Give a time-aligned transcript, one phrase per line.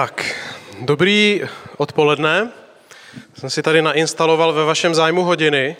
[0.00, 0.34] Tak,
[0.80, 1.42] dobrý
[1.76, 2.50] odpoledne.
[3.38, 5.76] Jsem si tady nainstaloval ve vašem zájmu hodiny.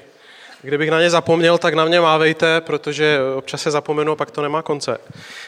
[0.62, 4.42] Kdybych na ně zapomněl, tak na mě mávejte, protože občas se zapomenu a pak to
[4.42, 4.98] nemá konce.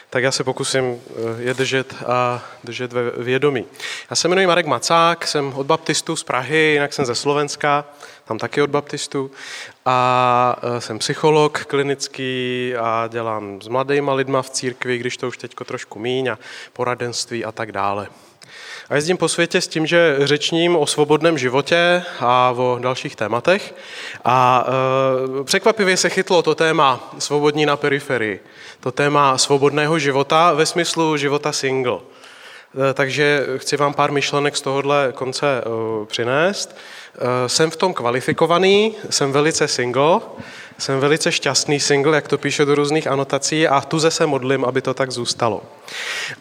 [0.09, 3.65] Tak já se pokusím eh, je držet a držet ve vědomí.
[4.09, 7.85] Já se jmenuji Marek Macák, jsem od baptistů z Prahy, jinak jsem ze Slovenska,
[8.25, 9.31] tam taky od baptistů.
[9.85, 15.37] A eh, jsem psycholog klinický a dělám s mladýma lidma v církvi, když to už
[15.37, 16.39] teďko trošku míň a
[16.73, 18.07] poradenství a tak dále.
[18.93, 23.75] A jezdím po světě s tím, že řečním o svobodném životě a o dalších tématech.
[24.25, 24.67] A
[25.39, 28.39] e, překvapivě se chytlo to téma svobodní na periferii.
[28.79, 31.97] To téma svobodného života ve smyslu života single.
[32.89, 35.61] E, takže chci vám pár myšlenek z tohohle konce e,
[36.05, 36.77] přinést.
[37.45, 40.19] E, jsem v tom kvalifikovaný, jsem velice single,
[40.77, 44.81] jsem velice šťastný single, jak to píše do různých anotací a tuze se modlím, aby
[44.81, 45.61] to tak zůstalo.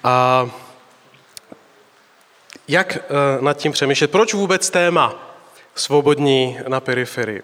[0.04, 0.46] A
[2.68, 3.00] jak eh,
[3.40, 4.10] nad tím přemýšlet?
[4.10, 5.28] Proč vůbec téma
[5.74, 7.42] svobodní na periferii?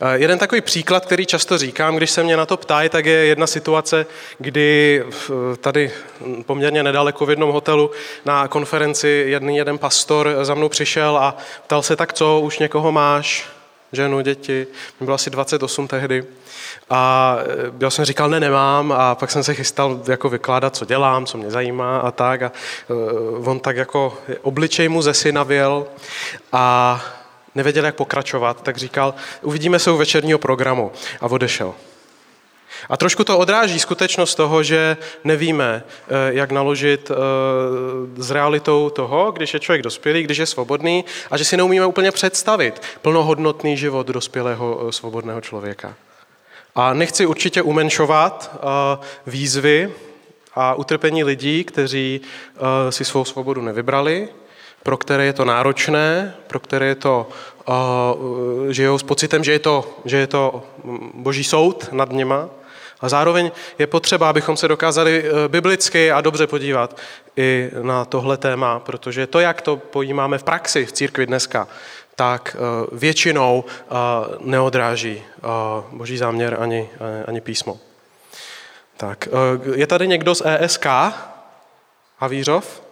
[0.00, 3.26] Eh, jeden takový příklad, který často říkám, když se mě na to ptají, tak je
[3.26, 4.06] jedna situace,
[4.38, 5.04] kdy
[5.60, 5.92] tady
[6.46, 7.90] poměrně nedaleko v jednom hotelu
[8.24, 12.92] na konferenci jedný jeden pastor za mnou přišel a ptal se, tak co, už někoho
[12.92, 13.55] máš?
[13.92, 14.66] Ženu, děti.
[15.00, 16.24] Mě bylo asi 28 tehdy.
[16.90, 18.92] A eh, já jsem říkal, ne, nemám.
[18.92, 22.42] A pak jsem se chystal jako vykládat, co dělám, co mě zajímá a tak.
[22.42, 22.52] A
[22.88, 25.86] uh, on tak jako obličej mu zesinavěl
[26.52, 27.00] a
[27.54, 30.92] nevěděl, jak pokračovat, tak říkal, uvidíme se u večerního programu.
[31.20, 31.74] A odešel.
[32.88, 37.10] A trošku to odráží skutečnost toho, že nevíme, eh, jak naložit
[38.16, 42.12] s realitou toho, když je člověk dospělý, když je svobodný a že si neumíme úplně
[42.12, 45.94] představit plnohodnotný život dospělého svobodného člověka.
[46.76, 48.58] A nechci určitě umenšovat eh,
[49.26, 49.92] výzvy
[50.54, 54.28] a utrpení lidí, kteří eh, si svou svobodu nevybrali,
[54.82, 57.28] pro které je to náročné, pro které je to,
[57.68, 57.72] eh,
[58.72, 62.48] žijou s pocitem, že je to, že je to hm, boží soud nad něma.
[63.00, 66.96] A zároveň je potřeba, abychom se dokázali biblicky a dobře podívat
[67.36, 71.68] i na tohle téma, protože to, jak to pojímáme v praxi v církvi dneska,
[72.16, 73.94] tak eh, většinou eh,
[74.40, 75.42] neodráží eh,
[75.90, 76.90] boží záměr ani,
[77.26, 77.78] ani písmo.
[78.96, 79.28] Tak,
[79.74, 80.86] je tady někdo z ESK?
[82.18, 82.85] Havířov?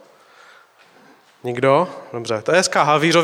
[1.45, 1.89] Nikdo?
[2.13, 2.43] Dobře.
[2.43, 2.63] To je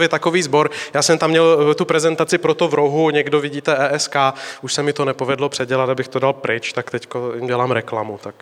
[0.08, 0.70] takový sbor.
[0.94, 4.16] Já jsem tam měl tu prezentaci proto v rohu, někdo vidíte ESK,
[4.62, 8.18] už se mi to nepovedlo předělat, abych to dal pryč, tak teď jim dělám reklamu,
[8.22, 8.34] tak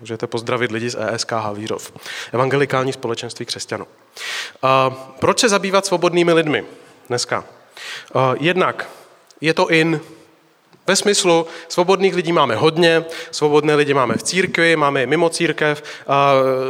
[0.00, 1.92] můžete pozdravit lidi z ESK Havířov.
[2.32, 3.86] Evangelikální společenství křesťanů.
[5.18, 6.64] Proč se zabývat svobodnými lidmi?
[7.08, 7.44] dneska.
[7.44, 8.88] Eh, jednak
[9.40, 10.00] je to in,
[10.86, 15.82] ve smyslu, svobodných lidí máme hodně, svobodné lidi máme v církvi, máme je mimo církev,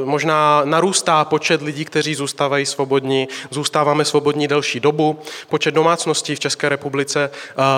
[0.05, 5.19] možná narůstá počet lidí, kteří zůstávají svobodní, zůstáváme svobodní delší dobu,
[5.49, 7.31] počet domácností v České republice,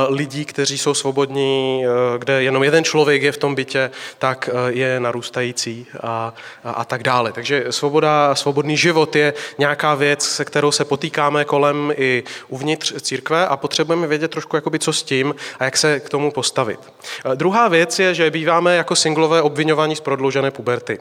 [0.08, 1.84] lidí, kteří jsou svobodní,
[2.18, 6.34] kde jenom jeden člověk je v tom bytě, tak je narůstající a,
[6.64, 7.32] a, a tak dále.
[7.32, 13.46] Takže svoboda, svobodný život je nějaká věc, se kterou se potýkáme kolem i uvnitř církve
[13.46, 16.80] a potřebujeme vědět trošku, jakoby, co s tím a jak se k tomu tomu postavit.
[17.24, 20.98] Eh, druhá věc je, že býváme jako singlové obvinování z prodloužené puberty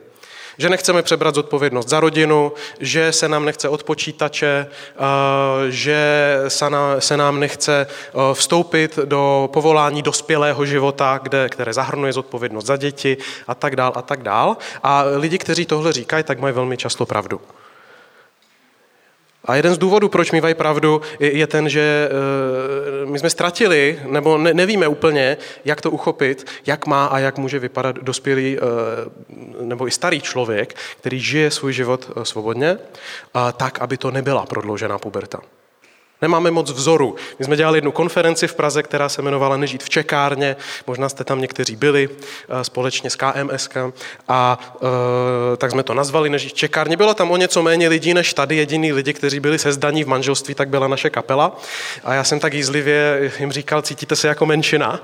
[0.59, 6.01] že nechceme přebrat zodpovědnost za rodinu, že se nám nechce od počítače, eh, že
[6.99, 13.17] se nám nechce eh, vstoupit do povolání dospělého života, kde, které zahrnuje zodpovědnost za děti
[13.47, 14.57] a tak dál a tak dál.
[14.83, 17.41] A lidi, kteří tohle říkají, tak mají velmi často pravdu.
[19.47, 24.37] A jeden z důvodů, proč mývají pravdu, je ten, že eh, my jsme ztratili, nebo
[24.37, 28.61] nevíme úplně, jak to uchopit, jak má a jak může vypadat dospělý eh,
[29.61, 32.77] nebo i starý člověk, který žije svůj život eh, svobodně,
[33.57, 35.39] tak, aby to nebyla prodloužená puberta.
[36.21, 37.15] Nemáme moc vzoru.
[37.39, 40.55] My jsme dělali jednu konferenci v Praze, která se jmenovala Nežít v čekárně.
[40.87, 43.77] Možná jste tam někteří byli eh, společně s KMSK.
[44.27, 44.59] A
[45.53, 46.97] e, tak jsme to nazvali Nežít v čekárně.
[46.97, 48.55] Bylo tam o něco méně lidí než tady.
[48.55, 51.57] Jediný lidi, kteří byli se zdaní v manželství, tak byla naše kapela.
[52.03, 54.99] A já jsem tak jízlivě jim říkal, cítíte se jako menšina?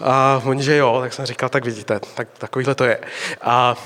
[0.00, 2.98] A oni, že jo, tak jsem říkal, tak vidíte, tak takovýhle to je.
[3.40, 3.76] A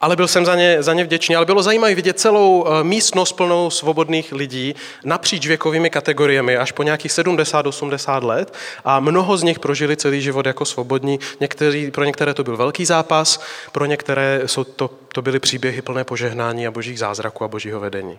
[0.00, 1.36] ale byl jsem za ně, za ně vděčný.
[1.36, 4.74] Ale bylo zajímavé vidět celou eh, místnost plnou svobodných lidí
[5.04, 8.54] napříč věkovými kategoriemi, až po nějakých 70-80 let.
[8.84, 11.20] A mnoho z nich prožili celý život jako svobodní.
[11.40, 13.42] Někteří, pro některé to byl velký zápas,
[13.72, 18.18] pro některé jsou to, to byly příběhy plné požehnání a božích zázraků a božího vedení.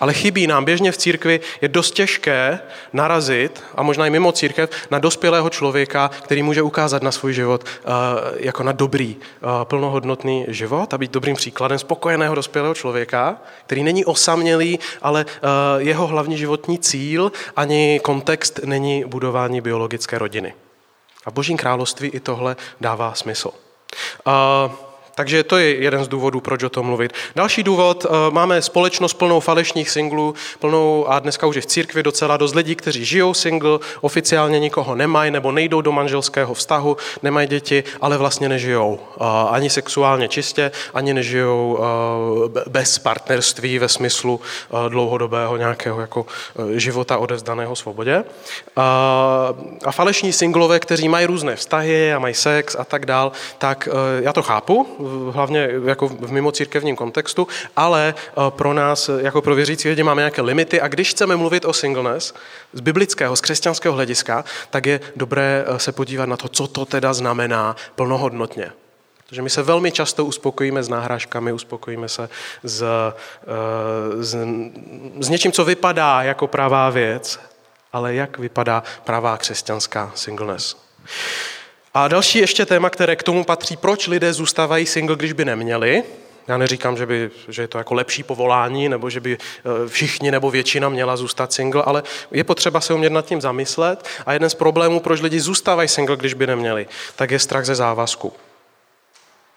[0.00, 2.60] Ale chybí nám běžně v církvi, je dost těžké
[2.92, 7.64] narazit, a možná i mimo církev, na dospělého člověka, který může ukázat na svůj život
[7.64, 7.90] uh,
[8.36, 13.36] jako na dobrý, uh, plnohodnotný život a být dobrým příkladem spokojeného dospělého člověka,
[13.66, 20.54] který není osamělý, ale uh, jeho hlavní životní cíl ani kontext není budování biologické rodiny.
[21.26, 23.50] A v Božím království i tohle dává smysl.
[24.26, 24.72] Uh,
[25.14, 27.12] takže to je jeden z důvodů, proč o tom mluvit.
[27.36, 32.02] Další důvod, eh, máme společnost plnou falešných singlů, plnou a dneska už je v církvi
[32.02, 37.48] docela dost lidí, kteří žijou single, oficiálně nikoho nemají nebo nejdou do manželského vztahu, nemají
[37.48, 44.40] děti, ale vlastně nežijou eh, ani sexuálně čistě, ani nežijou eh, bez partnerství ve smyslu
[44.88, 46.26] dlouhodobého nějakého jako
[46.76, 48.24] života odezdaného svobodě.
[49.84, 53.88] A falešní singlové, kteří mají různé vztahy a mají sex a tak dál, tak
[54.20, 54.86] já to chápu,
[55.30, 60.42] hlavně jako v mimocírkevním kontextu, ale eh, pro nás, jako pro věřící lidi, máme nějaké
[60.42, 62.34] limity a když chceme mluvit o singleness
[62.72, 66.84] z biblického, z křesťanského hlediska, tak je dobré eh, se podívat na to, co to
[66.84, 68.72] teda znamená plnohodnotně.
[69.28, 72.28] Protože my se velmi často uspokojíme s náhražkami, uspokojíme se
[72.62, 73.12] s, eh,
[74.22, 74.36] s,
[75.20, 77.40] s něčím, co vypadá jako pravá věc,
[77.92, 80.76] ale jak vypadá pravá křesťanská singleness.
[81.94, 86.02] A další ještě téma, které k tomu patří, proč lidé zůstávají single, když by neměli.
[86.48, 90.30] Já neříkám, že, by, že je to jako lepší povolání, nebo že by eh, všichni
[90.30, 94.04] nebo většina měla zůstat single, ale je potřeba se umět nad tím zamyslet.
[94.26, 96.86] A jeden z problémů, proč lidi zůstávají single, když by neměli,
[97.16, 98.32] tak je strach ze závazku.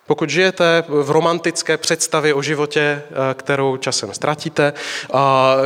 [0.07, 4.73] Pokud žijete v romantické představě o životě, eh, kterou časem ztratíte,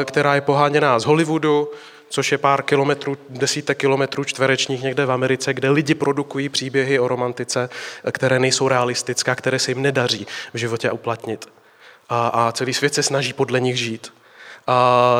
[0.05, 1.69] která je poháněná z Hollywoodu,
[2.11, 7.07] což je pár kilometrů, desítek kilometrů čtverečních někde v Americe, kde lidi produkují příběhy o
[7.07, 7.69] romantice,
[8.11, 11.49] které nejsou realistické, které se jim nedaří v životě uplatnit.
[12.09, 14.11] A, a celý svět se snaží podle nich žít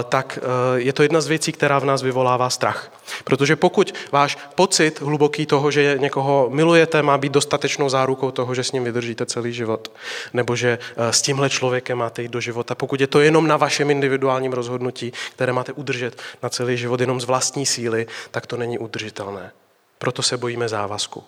[0.10, 2.92] tak e, je to jedna z věcí, která v nás vyvolává strach.
[3.24, 8.64] Protože pokud váš pocit hluboký toho, že někoho milujete, má být dostatečnou zárukou toho, že
[8.64, 9.92] s ním vydržíte celý život,
[10.34, 13.58] nebo že e, s tímhle člověkem máte jít do života, pokud je to jenom na
[13.58, 18.58] vašem individuálním rozhodnutí, které máte udržet na celý život jenom z vlastní síly, tak to
[18.58, 19.52] není udržitelné.
[19.98, 21.24] Proto se bojíme závazku.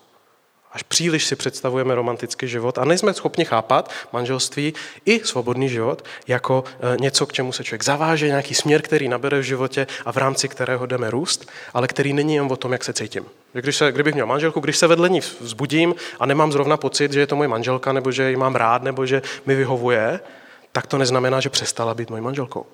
[0.74, 4.74] Až příliš si představujeme romantický život a nejsme schopni chápat manželství
[5.06, 9.38] i svobodný život jako e, něco, k čemu se člověk zaváže, nějaký směr, který nabere
[9.38, 12.84] v životě a v rámci kterého jdeme růst, ale který není jen o tom, jak
[12.84, 13.24] se cítím.
[13.52, 17.20] Když se, kdybych měl manželku, když se vedle ní vzbudím a nemám zrovna pocit, že
[17.20, 20.20] je to moje manželka, nebo že ji mám rád, nebo že mi vyhovuje,
[20.72, 22.66] tak to neznamená, že přestala být mojí manželkou.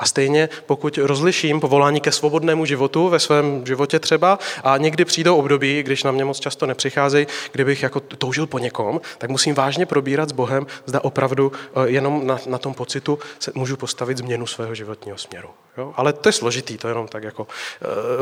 [0.00, 5.36] A stejně, pokud rozliším povolání ke svobodnému životu ve svém životě třeba a někdy přijdou
[5.36, 9.86] období, když na mě moc často nepřicházejí, kdybych jako toužil po někom, tak musím vážně
[9.86, 14.46] probírat s Bohem, zda opravdu eh, jenom na, na tom pocitu se můžu postavit změnu
[14.46, 15.48] svého životního směru.
[15.78, 15.92] Jo?
[15.96, 17.46] Ale to je složitý, to jenom tak jako...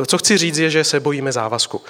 [0.02, 1.80] Eh, co chci říct je, že se bojíme závazku.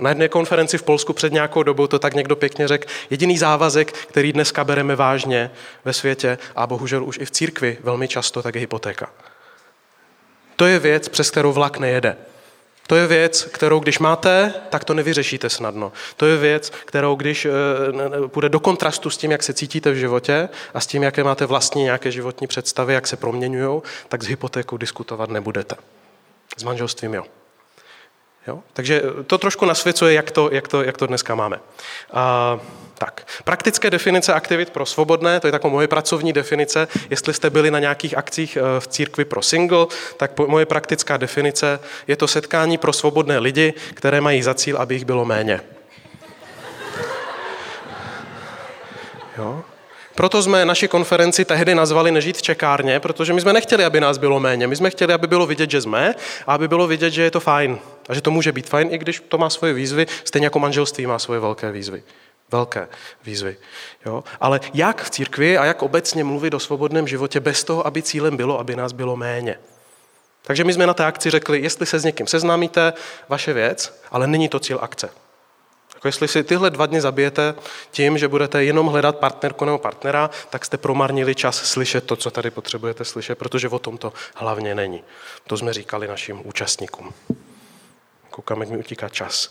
[0.00, 2.88] Na jedné konferenci v Polsku před nějakou dobou to tak někdo pěkně řekl.
[3.10, 5.50] Jediný závazek, který dneska bereme vážně
[5.84, 9.10] ve světě a bohužel už i v církvi velmi často, tak je hypotéka.
[10.56, 12.16] To je věc, přes kterou vlak nejede.
[12.86, 15.92] To je věc, kterou když máte, tak to nevyřešíte snadno.
[16.16, 19.96] To je věc, kterou když eh, půjde do kontrastu s tím, jak se cítíte v
[19.96, 24.26] životě a s tím, jaké máte vlastní nějaké životní představy, jak se proměňují, tak s
[24.26, 25.76] hypotékou diskutovat nebudete.
[26.56, 27.24] S manželstvím jo.
[28.46, 28.58] Jo?
[28.72, 31.60] Takže to trošku nasvěcuje, jak to, jak to, jak to dneska máme.
[32.12, 32.58] A,
[32.98, 33.26] tak.
[33.44, 36.88] Praktické definice aktivit pro svobodné, to je taková moje pracovní definice.
[37.10, 41.80] Jestli jste byli na nějakých akcích eh, v církvi pro single, tak moje praktická definice
[42.06, 45.60] je to setkání pro svobodné lidi, které mají za cíl, aby jich bylo méně.
[49.38, 49.64] Jo?
[50.16, 54.18] Proto jsme naši konferenci tehdy nazvali Nežít v čekárně, protože my jsme nechtěli, aby nás
[54.18, 54.66] bylo méně.
[54.66, 56.14] My jsme chtěli, aby bylo vidět, že jsme
[56.46, 57.78] a aby bylo vidět, že je to fajn.
[58.08, 61.06] A že to může být fajn, i když to má svoje výzvy, stejně jako manželství
[61.06, 62.02] má svoje velké výzvy.
[62.52, 62.88] Velké
[63.24, 63.56] výzvy.
[64.06, 64.24] Jo?
[64.40, 68.36] Ale jak v církvi a jak obecně mluvit o svobodném životě bez toho, aby cílem
[68.36, 69.58] bylo, aby nás bylo méně.
[70.42, 72.92] Takže my jsme na té akci řekli, jestli se s někým seznámíte,
[73.28, 75.08] vaše věc, ale není to cíl akce.
[76.06, 77.54] Jako jestli si tyhle dva dny zabijete
[77.90, 82.30] tím, že budete jenom hledat partnerku nebo partnera, tak jste promarnili čas slyšet to, co
[82.30, 85.04] tady potřebujete slyšet, protože o tom to hlavně není.
[85.46, 87.14] To jsme říkali našim účastníkům.
[88.30, 89.50] Koukám, jak mi utíká čas.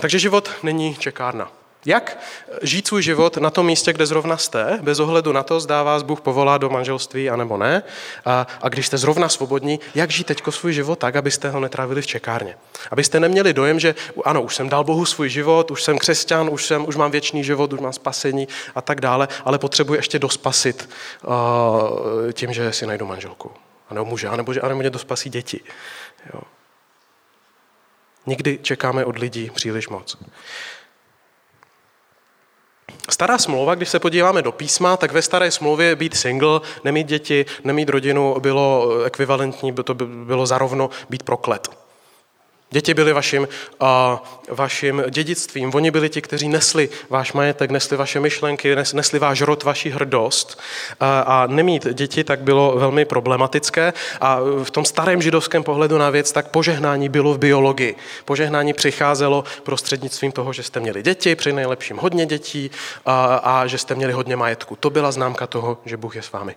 [0.00, 1.52] Takže život není čekárna.
[1.86, 2.18] Jak
[2.62, 6.02] žít svůj život na tom místě, kde zrovna jste, bez ohledu na to, zdá vás
[6.02, 7.82] Bůh povolá do manželství, anebo ne.
[8.24, 12.02] A, a když jste zrovna svobodní, jak žít teď svůj život tak, abyste ho netrávili
[12.02, 12.56] v čekárně.
[12.90, 16.66] Abyste neměli dojem, že ano, už jsem dal Bohu svůj život, už jsem křesťan, už,
[16.66, 20.88] jsem, už mám věčný život, už mám spasení a tak dále, ale potřebuji ještě dospasit
[21.22, 21.32] uh,
[22.32, 23.52] tím, že si najdu manželku.
[23.90, 25.60] A nebo muže, anebo že anebo mě dospasí děti.
[26.34, 26.40] Jo.
[28.26, 30.18] Nikdy čekáme od lidí příliš moc.
[33.10, 37.46] Stará smlouva, když se podíváme do písma, tak ve staré smlouvě být single, nemít děti,
[37.64, 41.83] nemít rodinu bylo ekvivalentní, to bylo zarovno být proklet.
[42.74, 43.48] Děti byly vaším,
[43.82, 43.88] uh,
[44.50, 45.74] vaším dědictvím.
[45.74, 50.58] Oni byli ti, kteří nesli váš majetek, nesli vaše myšlenky, nesli váš rod, vaši hrdost.
[50.58, 53.92] Uh, a nemít děti tak bylo velmi problematické.
[54.20, 57.96] A v tom starém židovském pohledu na věc, tak požehnání bylo v biologii.
[58.24, 62.70] Požehnání přicházelo prostřednictvím toho, že jste měli děti, při nejlepším hodně dětí
[63.06, 64.76] a, a že jste měli hodně majetku.
[64.76, 66.54] To byla známka toho, že Bůh je s vámi.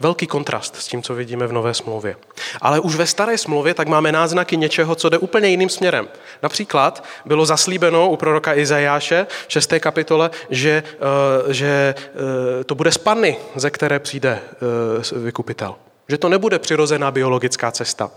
[0.00, 2.16] Velký kontrast s tím, co vidíme v Nové smlouvě.
[2.60, 6.08] Ale už ve Staré smlouvě tak máme náznaky něčeho, co jde úplně jiným směrem.
[6.42, 9.80] Například bylo zaslíbeno u proroka Izajáše v 6.
[9.80, 15.74] kapitole, že, eh, že eh, to bude z panny, ze které přijde eh, vykupitel.
[16.08, 18.10] Že to nebude přirozená biologická cesta.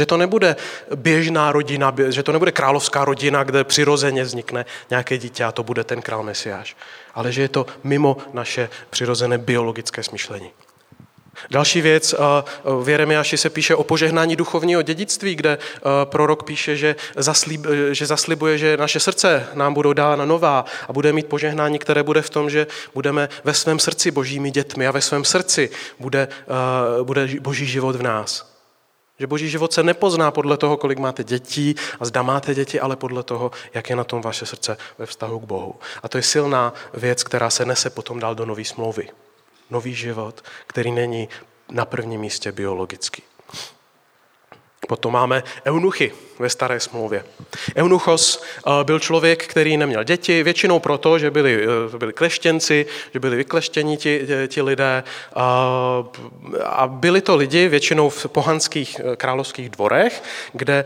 [0.00, 0.56] Že to nebude
[0.94, 5.84] běžná rodina, že to nebude královská rodina, kde přirozeně vznikne nějaké dítě a to bude
[5.84, 6.76] ten král Mesiáš.
[7.14, 10.50] Ale že je to mimo naše přirozené biologické smýšlení.
[11.50, 12.14] Další věc,
[12.82, 15.58] v Jeremiáši se píše o požehnání duchovního dědictví, kde
[16.04, 21.12] prorok píše, že, zaslib, že zaslibuje, že naše srdce nám budou dána nová a bude
[21.12, 25.00] mít požehnání, které bude v tom, že budeme ve svém srdci božími dětmi a ve
[25.00, 26.28] svém srdci bude,
[27.02, 28.49] bude boží život v nás.
[29.20, 32.96] Že boží život se nepozná podle toho, kolik máte dětí a zda máte děti, ale
[32.96, 35.74] podle toho, jak je na tom vaše srdce ve vztahu k Bohu.
[36.02, 39.08] A to je silná věc, která se nese potom dál do nové smlouvy.
[39.70, 41.28] Nový život, který není
[41.70, 43.22] na prvním místě biologický.
[44.88, 47.24] Potom máme eunuchy ve staré smlouvě.
[47.76, 53.20] Eunuchos eh, byl člověk, který neměl děti, většinou proto, že byli, eh, byli kleštěnci, že
[53.20, 55.04] byli vykleštěni ti, ti lidé.
[56.64, 60.22] A byli to lidi většinou v pohanských eh, královských dvorech,
[60.52, 60.84] kde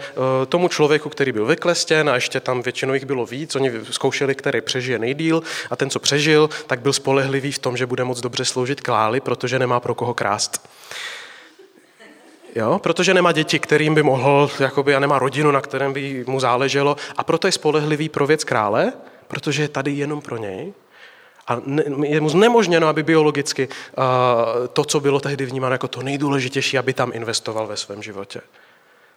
[0.48, 4.60] tomu člověku, který byl vyklestěn, a ještě tam většinou jich bylo víc, oni zkoušeli, který
[4.60, 8.44] přežije nejdíl, a ten, co přežil, tak byl spolehlivý v tom, že bude moc dobře
[8.44, 10.68] sloužit králi, protože nemá pro koho krást
[12.54, 12.78] jo?
[12.78, 16.96] protože nemá děti, kterým by mohl, jakoby, a nemá rodinu, na kterém by mu záleželo
[17.16, 18.92] a proto je spolehlivý pro věc krále,
[19.28, 20.72] protože je tady jenom pro něj.
[21.46, 21.60] A
[22.04, 24.04] je mu znemožněno, aby biologicky uh,
[24.72, 28.40] to, co bylo tehdy vnímáno jako to nejdůležitější, aby tam investoval ve svém životě.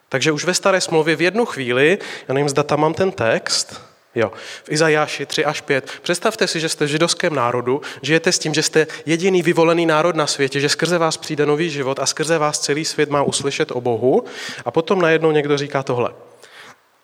[0.08, 3.80] Takže už ve staré smlouvě v jednu chvíli, já nevím, zda tam mám ten text,
[4.18, 4.32] Jo.
[4.64, 5.90] V Izajáši 3 až 5.
[6.02, 10.16] Představte si, že jste v židovském národu, žijete s tím, že jste jediný vyvolený národ
[10.16, 13.70] na světě, že skrze vás přijde nový život a skrze vás celý svět má uslyšet
[13.70, 14.24] o Bohu
[14.64, 16.10] a potom najednou někdo říká tohle.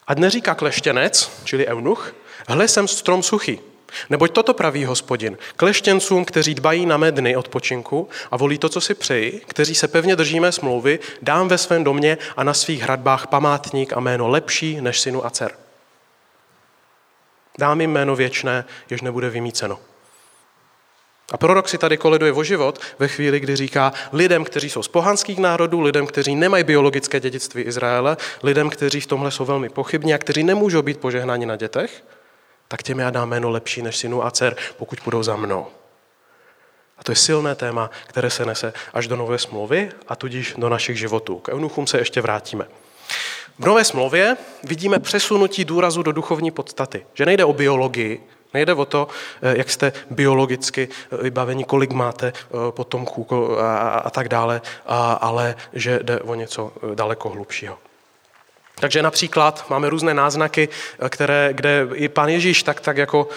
[0.06, 2.14] A neříká kleštěnec, čili eunuch,
[2.48, 3.60] hle jsem strom suchý.
[4.10, 5.38] Neboť toto praví hospodin.
[5.56, 9.88] Kleštěncům, kteří dbají na mé dny odpočinku a volí to, co si přeji, kteří se
[9.88, 14.80] pevně držíme smlouvy, dám ve svém domě a na svých hradbách památník a jméno lepší
[14.80, 15.63] než synu a dcer.
[17.58, 19.78] Dám jim jméno věčné, jež nebude vymíceno.
[21.32, 24.88] A prorok si tady koleduje o život ve chvíli, kdy říká lidem, kteří jsou z
[24.88, 30.14] pohanských národů, lidem, kteří nemají biologické dědictví Izraele, lidem, kteří v tomhle jsou velmi pochybní
[30.14, 32.04] a kteří nemůžou být požehnáni na dětech,
[32.68, 35.66] tak těm já dám jméno lepší než synu a dcer, pokud půjdou za mnou.
[36.98, 40.68] A to je silné téma, které se nese až do nové smlouvy a tudíž do
[40.68, 41.38] našich životů.
[41.38, 42.66] K eunuchům se ještě vrátíme.
[43.58, 47.06] V Nové smlouvě vidíme přesunutí důrazu do duchovní podstaty.
[47.14, 49.08] Že nejde o biologii, nejde o to,
[49.42, 54.60] eh, jak jste biologicky eh, vybaveni, kolik máte eh, potomků a, a tak dále,
[55.20, 57.78] ale že jde o něco daleko hlubšího.
[58.74, 60.68] Takže například máme různé náznaky,
[61.08, 63.28] které, kde i pán Ježíš tak, tak jako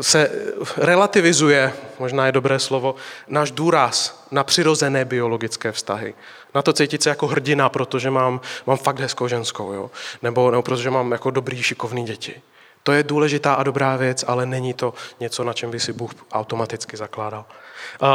[0.00, 0.30] se
[0.76, 2.94] relativizuje, možná je dobré slovo,
[3.28, 6.14] náš důraz na přirozené biologické vztahy.
[6.54, 9.90] Na to cítit se jako hrdina, protože mám, mám fakt hezkou ženskou, jo?
[10.22, 12.42] Nebo, nebo protože mám jako dobrý, šikovný děti.
[12.82, 16.10] To je důležitá a dobrá věc, ale není to něco, na čem by si Bůh
[16.32, 17.44] automaticky zakládal.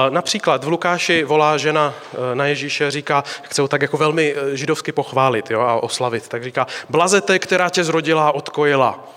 [0.10, 1.94] Například v Lukáši volá žena
[2.32, 6.27] e, na Ježíše, říká, chce ho tak jako velmi e, židovsky pochválit jo, a oslavit,
[6.27, 9.08] tak říká, blazete, která tě zrodila odkojila.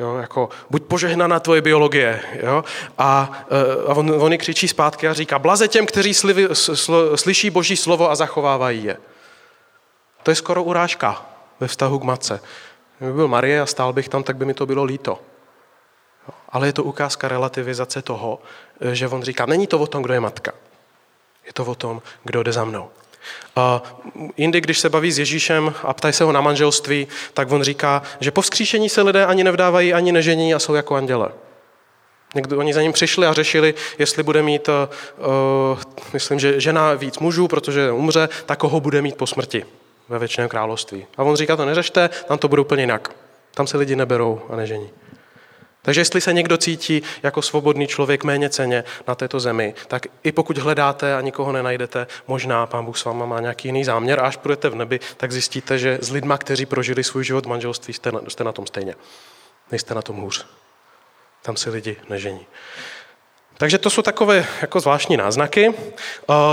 [0.00, 2.20] Jo, jako, buď požehnaná tvoje biologie.
[2.42, 2.64] Jo?
[2.98, 7.50] A, eh, a on, on křičí zpátky a říká, blaze těm, kteří slivi, sl, slyší
[7.50, 8.96] boží slovo a zachovávají je.
[10.22, 11.26] To je skoro urážka
[11.60, 12.40] ve vztahu k matce.
[12.98, 15.18] Kdyby byl Marie a stál bych tam, tak by mi to bylo líto.
[16.48, 18.38] Ale je to ukázka relativizace toho,
[18.92, 20.52] že on říká, není to o tom, kdo je matka.
[21.46, 22.90] Je to o tom, kdo jde za mnou.
[23.56, 23.82] A
[24.36, 28.02] jindy, když se baví s Ježíšem a ptají se ho na manželství, tak on říká,
[28.20, 31.28] že po vzkříšení se lidé ani nevdávají, ani nežení a jsou jako anděle.
[32.34, 35.78] Někdo, oni za ním přišli a řešili, jestli bude mít, uh,
[36.12, 39.64] myslím, že žena víc mužů, protože umře, tak koho bude mít po smrti
[40.08, 41.06] ve věčném království.
[41.16, 43.10] A on říká, to neřešte, tam to bude úplně jinak.
[43.54, 44.90] Tam se lidi neberou a nežení.
[45.82, 50.32] Takže jestli se někdo cítí jako svobodný člověk méně ceně na této zemi, tak i
[50.32, 54.26] pokud hledáte a nikoho nenajdete, možná pán Bůh s váma má nějaký jiný záměr a
[54.26, 57.94] až půjdete v nebi, tak zjistíte, že s lidma, kteří prožili svůj život v manželství,
[57.94, 58.94] jste na, jste na tom stejně.
[59.70, 60.46] Nejste na tom hůř.
[61.42, 62.46] Tam se lidi nežení.
[63.60, 65.74] Takže to jsou takové jako zvláštní náznaky.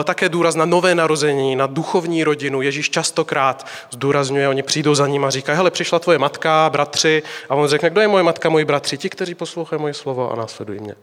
[0.04, 2.62] Také důraz na nové narození, na duchovní rodinu.
[2.62, 7.24] Ježíš častokrát zdůrazňuje, oni přijdou za ním a říkají, hele, přišla tvoje matka, bratři.
[7.50, 8.98] A on řekne, kdo je moje matka, moji bratři?
[8.98, 10.96] Ti, kteří poslouchají moje slovo a následují mě.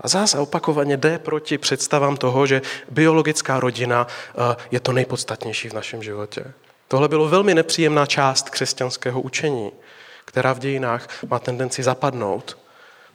[0.00, 4.06] A zase opakovaně jde proti představám toho, že biologická rodina
[4.70, 6.44] je to nejpodstatnější v našem životě.
[6.88, 9.72] Tohle bylo velmi nepříjemná část křesťanského učení,
[10.24, 12.61] která v dějinách má tendenci zapadnout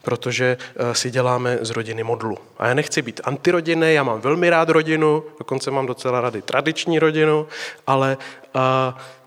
[0.08, 2.38] protože eh, si děláme z rodiny modlu.
[2.58, 6.98] A já nechci být antirodinný, já mám velmi rád rodinu, dokonce mám docela rady tradiční
[6.98, 7.46] rodinu,
[7.86, 8.60] ale uh,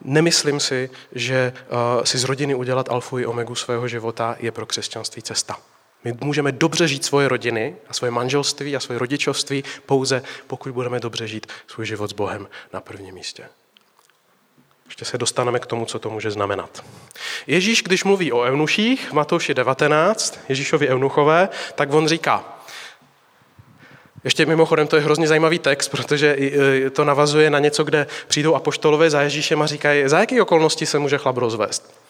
[0.01, 4.65] nemyslím si, že uh, si z rodiny udělat alfu i omegu svého života je pro
[4.65, 5.57] křesťanství cesta.
[6.03, 10.99] My můžeme dobře žít svoje rodiny a svoje manželství a svoje rodičovství pouze, pokud budeme
[10.99, 13.43] dobře žít svůj život s Bohem na prvním místě.
[14.91, 16.83] Ještě se dostaneme k tomu, co to může znamenat.
[17.47, 22.43] Ježíš, když mluví o eunuších, Matouši 19, Ježíšovi eunuchové, tak on říká,
[24.23, 26.37] ještě mimochodem to je hrozně zajímavý text, protože
[26.91, 30.99] to navazuje na něco, kde přijdou apoštolové za Ježíšem a říkají, za jaké okolnosti se
[30.99, 32.01] může chlap rozvést.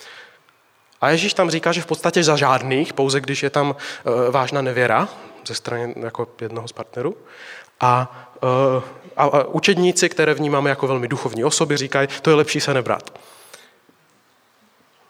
[1.01, 4.61] A Ježíš tam říká, že v podstatě za žádných, pouze když je tam e, vážná
[4.61, 5.09] nevěra
[5.47, 7.17] ze strany jako jednoho z partnerů.
[7.79, 12.73] A e, a, učedníci, které vnímáme jako velmi duchovní osoby, říkají, to je lepší se
[12.73, 13.19] nebrat.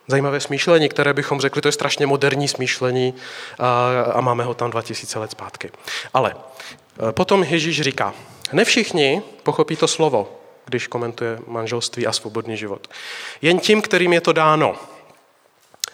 [0.06, 3.14] Zajímavé smýšlení, které bychom řekli, to je strašně moderní smýšlení
[3.58, 5.70] a, a máme ho tam 2000 let zpátky.
[6.14, 6.34] Ale
[7.08, 8.14] e, potom Ježíš říká,
[8.52, 12.90] ne všichni pochopí to slovo, když komentuje manželství a svobodný život.
[13.42, 14.76] Jen tím, kterým je to dáno.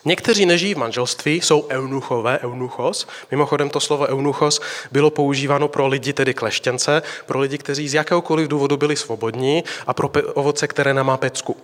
[0.04, 3.06] Někteří nežijí v manželství, jsou eunuchové, eunuchos.
[3.30, 4.60] Mimochodem to slovo eunuchos
[4.92, 9.94] bylo používáno pro lidi, tedy kleštěnce, pro lidi, kteří z jakéhokoliv důvodu byli svobodní a
[9.94, 11.56] pro ovoce, které nemá pecku.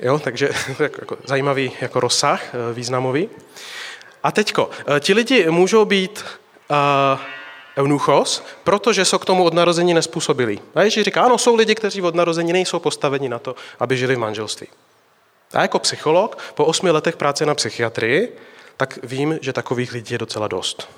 [0.00, 3.28] Jo, takže jako zajímavý jako rozsah eh, významový.
[4.22, 6.24] A teďko, eh, ti lidi můžou být
[6.70, 7.20] uh,
[7.78, 10.58] eunuchos, protože jsou k tomu od narození nespůsobili.
[10.74, 14.14] A Ježíš říká, ano, jsou lidi, kteří od narození nejsou postaveni na to, aby žili
[14.14, 14.66] v manželství.
[15.54, 18.36] A jako psycholog po osmi letech práce na psychiatrii,
[18.76, 20.88] tak vím, že takových lidí je docela dost.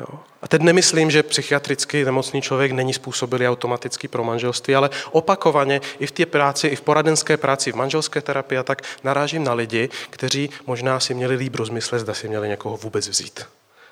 [0.00, 0.18] Jo.
[0.42, 6.06] A teď nemyslím, že psychiatricky nemocný člověk není způsobilý automaticky pro manželství, ale opakovaně i
[6.06, 9.88] v té práci, i v poradenské práci, v manželské terapii a tak narážím na lidi,
[10.10, 13.46] kteří možná si měli líb rozmyslet, zda si měli někoho vůbec vzít.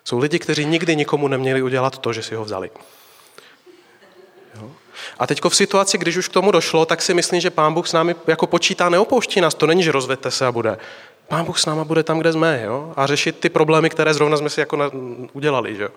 [0.04, 2.70] Jsou lidi, kteří nikdy nikomu neměli udělat to, že si ho vzali.
[4.98, 5.14] Jo.
[5.18, 7.88] A teď v situaci, když už k tomu došlo, tak si myslím, že pán Bůh
[7.88, 9.54] s námi jako počítá, neopouští nás.
[9.54, 10.78] To není, že rozvedte se a bude.
[11.28, 12.92] Pán Bůh s náma bude tam, kde jsme, jo?
[12.96, 14.90] a řešit ty problémy, které zrovna jsme si jako na,
[15.32, 15.76] udělali.
[15.76, 15.88] Že?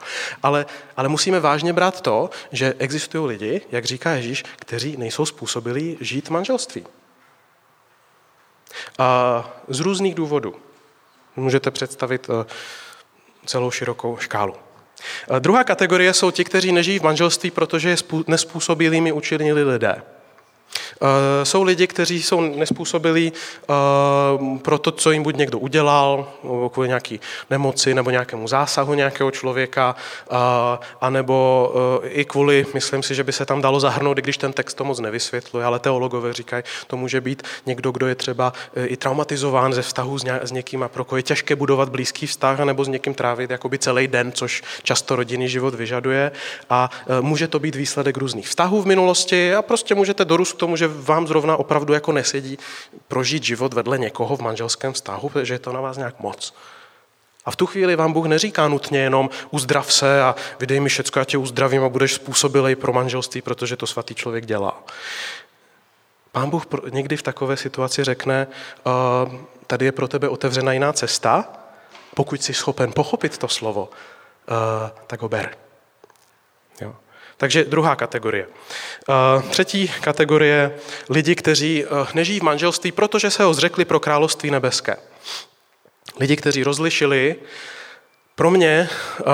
[0.43, 0.65] Ale,
[0.97, 6.29] ale musíme vážně brát to, že existují lidi, jak říká Ježíš, kteří nejsou způsobili žít
[6.29, 6.85] manželství.
[8.97, 10.55] A z různých důvodů.
[11.35, 12.45] Můžete představit eh,
[13.45, 14.55] celou širokou škálu.
[15.39, 20.01] Druhá kategorie jsou ti, kteří nežijí v manželství, protože je nespůsobilými učinili lidé.
[21.01, 23.73] Eh, jsou lidi, kteří jsou nespůsobilí eh,
[24.59, 26.31] pro to, co jim buď někdo udělal,
[26.71, 27.17] kvůli nějaké
[27.49, 29.95] nemoci nebo nějakému zásahu nějakého člověka,
[30.31, 30.35] eh,
[31.01, 31.41] anebo
[32.03, 34.83] i kvůli, myslím si, že by se tam dalo zahrnout, i když ten text to
[34.83, 38.53] moc nevysvětluje, ale teologové říkají, to může být někdo, kdo je třeba
[38.85, 42.85] i traumatizován ze vztahu s někým a pro koho je těžké budovat blízký vztah, nebo
[42.85, 46.31] s někým trávit jakoby celý den, což často rodinný život vyžaduje.
[46.69, 46.89] A
[47.21, 51.27] může to být výsledek různých vztahů v minulosti a prostě můžete dorůst tomu, že vám
[51.27, 52.57] zrovna opravdu jako nesedí
[53.07, 56.53] prožít život vedle někoho v manželském vztahu, protože je to na vás nějak moc.
[57.45, 61.19] A v tu chvíli vám Bůh neříká nutně jenom uzdrav se a vydej mi všecko,
[61.19, 64.83] já tě uzdravím a budeš způsobilej pro manželství, protože to svatý člověk dělá.
[66.31, 68.47] Pán Bůh někdy v takové situaci řekne,
[69.67, 71.49] tady je pro tebe otevřena jiná cesta,
[72.15, 73.89] pokud jsi schopen pochopit to slovo,
[75.07, 75.57] tak ho ber.
[77.41, 78.47] Takže druhá kategorie.
[78.47, 80.71] Uh, třetí kategorie
[81.09, 84.97] lidi, kteří uh, nežijí v manželství, protože se ho zřekli pro království nebeské.
[86.19, 87.35] Lidi, kteří rozlišili
[88.35, 89.25] pro mě uh,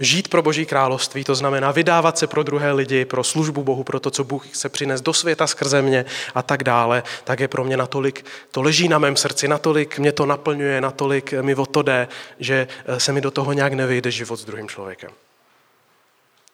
[0.00, 4.00] žít pro Boží království, to znamená vydávat se pro druhé lidi, pro službu Bohu, pro
[4.00, 7.64] to, co Bůh chce přinést do světa skrze mě a tak dále, tak je pro
[7.64, 11.82] mě natolik, to leží na mém srdci, natolik mě to naplňuje, natolik mi o to
[11.82, 15.10] jde, že eh, se mi do toho nějak nevejde život s druhým člověkem.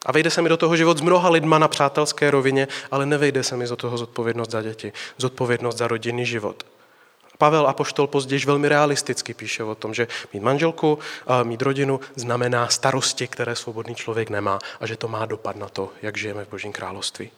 [0.07, 3.43] A vejde se mi do toho život s mnoha lidma na přátelské rovině, ale nevejde
[3.43, 6.67] se mi do toho zodpovědnost za děti, zodpovědnost za rodinný život.
[7.39, 10.99] Pavel Apoštol později velmi realisticky píše o tom, že mít manželku,
[11.43, 15.91] mít rodinu znamená starosti, které svobodný člověk nemá a že to má dopad na to,
[16.03, 17.31] jak žijeme v Božím království.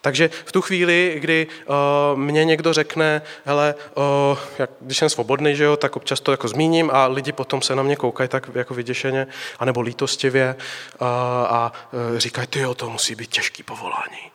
[0.00, 5.56] Takže v tu chvíli, kdy uh, mě někdo řekne, hele, uh, jak, když jsem svobodný,
[5.56, 8.50] že jo, tak občas to jako zmíním a lidi potom se na mě koukají tak
[8.54, 9.26] jako vyděšeně,
[9.58, 10.56] anebo lítostivě
[11.00, 11.06] uh,
[11.46, 14.30] a uh, říkají, ty jo, to musí být těžký povolání.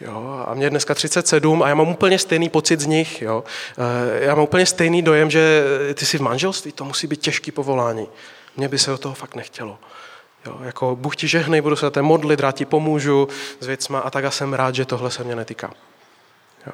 [0.00, 3.22] Jo, a mě je dneska 37 a já mám úplně stejný pocit z nich.
[3.22, 3.44] Jo.
[3.78, 7.50] Eh, já mám úplně stejný dojem, že ty jsi v manželství, to musí být těžký
[7.50, 8.08] povolání.
[8.56, 9.78] Mně by se o toho fakt nechtělo.
[10.46, 13.28] Jo, jako Bůh ti žehnej, budu se na té modlit, rád ti pomůžu
[13.60, 15.74] s věcma a tak a jsem rád, že tohle se mě netýká.
[16.66, 16.72] Jo,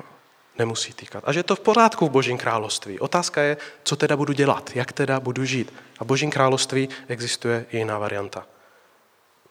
[0.59, 1.25] nemusí týkat.
[1.27, 3.01] A že to v pořádku v Božím království.
[3.01, 5.73] Otázka je, co teda budu dělat, jak teda budu žít.
[5.99, 8.47] A v Božím království existuje jiná varianta.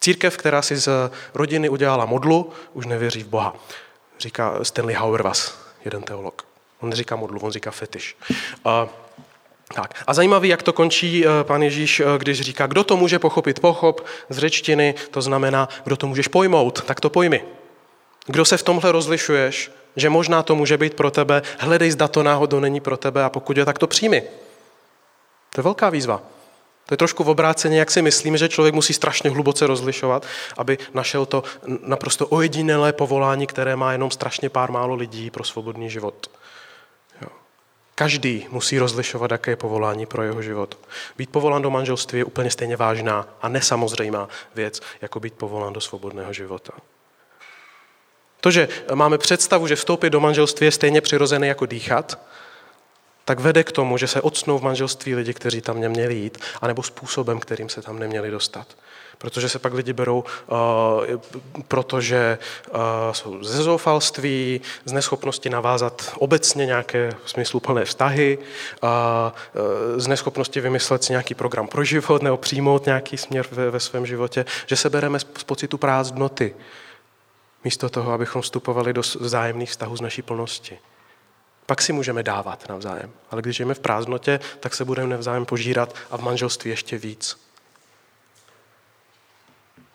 [0.00, 0.88] Církev, která si z
[1.34, 3.56] rodiny udělala modlu, už nevěří v Boha.
[4.18, 6.46] Říká Stanley Hauerwas, jeden teolog.
[6.80, 8.16] On neříká modlu, on říká fetiš.
[8.64, 8.88] A,
[9.74, 9.94] tak.
[10.06, 13.60] A zajímavý, jak to končí eh, pan Ježíš, eh, když říká, kdo to může pochopit,
[13.60, 17.44] pochop z řečtiny, to znamená, kdo to můžeš pojmout, tak to pojmi.
[18.26, 22.22] Kdo se v tomhle rozlišuješ, že možná to může být pro tebe, hledej, zda to
[22.22, 24.22] náhodou není pro tebe a pokud je, tak to přijmi.
[25.54, 26.22] To je velká výzva.
[26.86, 30.78] To je trošku v obráceně, jak si myslíme, že člověk musí strašně hluboce rozlišovat, aby
[30.94, 31.42] našel to
[31.86, 36.30] naprosto ojedinělé povolání, které má jenom strašně pár málo lidí pro svobodný život.
[38.00, 40.78] Každý musí rozlišovat, jaké je povolání pro jeho život.
[41.16, 45.80] Být povolán do manželství je úplně stejně vážná a nesamozřejmá věc, jako být povolán do
[45.80, 46.72] svobodného života.
[48.40, 52.18] To, že máme představu, že vstoupit do manželství je stejně přirozené jako dýchat,
[53.30, 56.82] tak vede k tomu, že se odsnou v manželství lidi, kteří tam neměli jít, anebo
[56.82, 58.66] způsobem, kterým se tam neměli dostat.
[59.18, 61.20] Protože se pak lidi berou, uh,
[61.68, 62.38] protože
[62.70, 62.80] uh,
[63.12, 68.38] jsou ze zoufalství, z neschopnosti navázat obecně nějaké smysluplné vztahy,
[68.82, 68.90] uh,
[69.96, 74.06] z neschopnosti vymyslet si nějaký program pro život nebo přijmout nějaký směr ve, ve svém
[74.06, 76.54] životě, že se bereme z, z pocitu prázdnoty,
[77.64, 80.78] místo toho, abychom vstupovali do vzájemných vztahů z naší plnosti
[81.70, 83.10] pak si můžeme dávat navzájem.
[83.30, 87.38] Ale když žijeme v prázdnotě, tak se budeme navzájem požírat a v manželství ještě víc.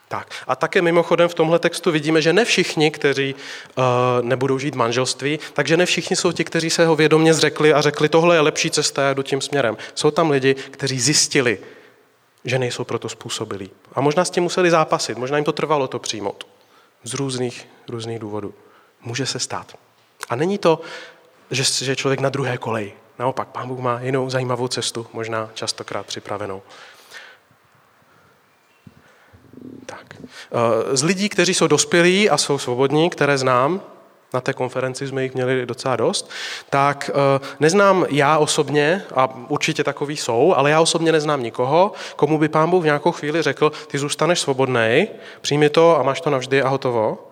[0.07, 0.27] Tak.
[0.47, 3.83] A také mimochodem v tomhle textu vidíme, že ne všichni, kteří uh,
[4.21, 8.09] nebudou žít manželství, takže ne všichni jsou ti, kteří se ho vědomě zřekli a řekli,
[8.09, 9.77] tohle je lepší cesta, já jdu tím směrem.
[9.95, 11.59] Jsou tam lidi, kteří zjistili,
[12.45, 13.71] že nejsou proto způsobilí.
[13.93, 16.47] A možná s tím museli zápasit, možná jim to trvalo to přijmout.
[17.03, 18.53] Z různých, různých důvodů.
[19.01, 19.75] Může se stát.
[20.29, 20.81] A není to
[21.51, 22.93] že, že člověk na druhé koleji.
[23.19, 26.61] Naopak, pán Bůh má jinou zajímavou cestu, možná častokrát připravenou.
[29.85, 30.15] Tak.
[30.15, 33.81] Eh, z lidí, kteří jsou dospělí a jsou svobodní, které znám,
[34.33, 36.29] na té konferenci jsme jich měli docela dost,
[36.69, 42.37] tak eh, neznám já osobně, a určitě takový jsou, ale já osobně neznám nikoho, komu
[42.37, 45.07] by pán Bůh v nějakou chvíli řekl, ty zůstaneš svobodný,
[45.41, 47.31] přijmi to a máš to navždy a hotovo.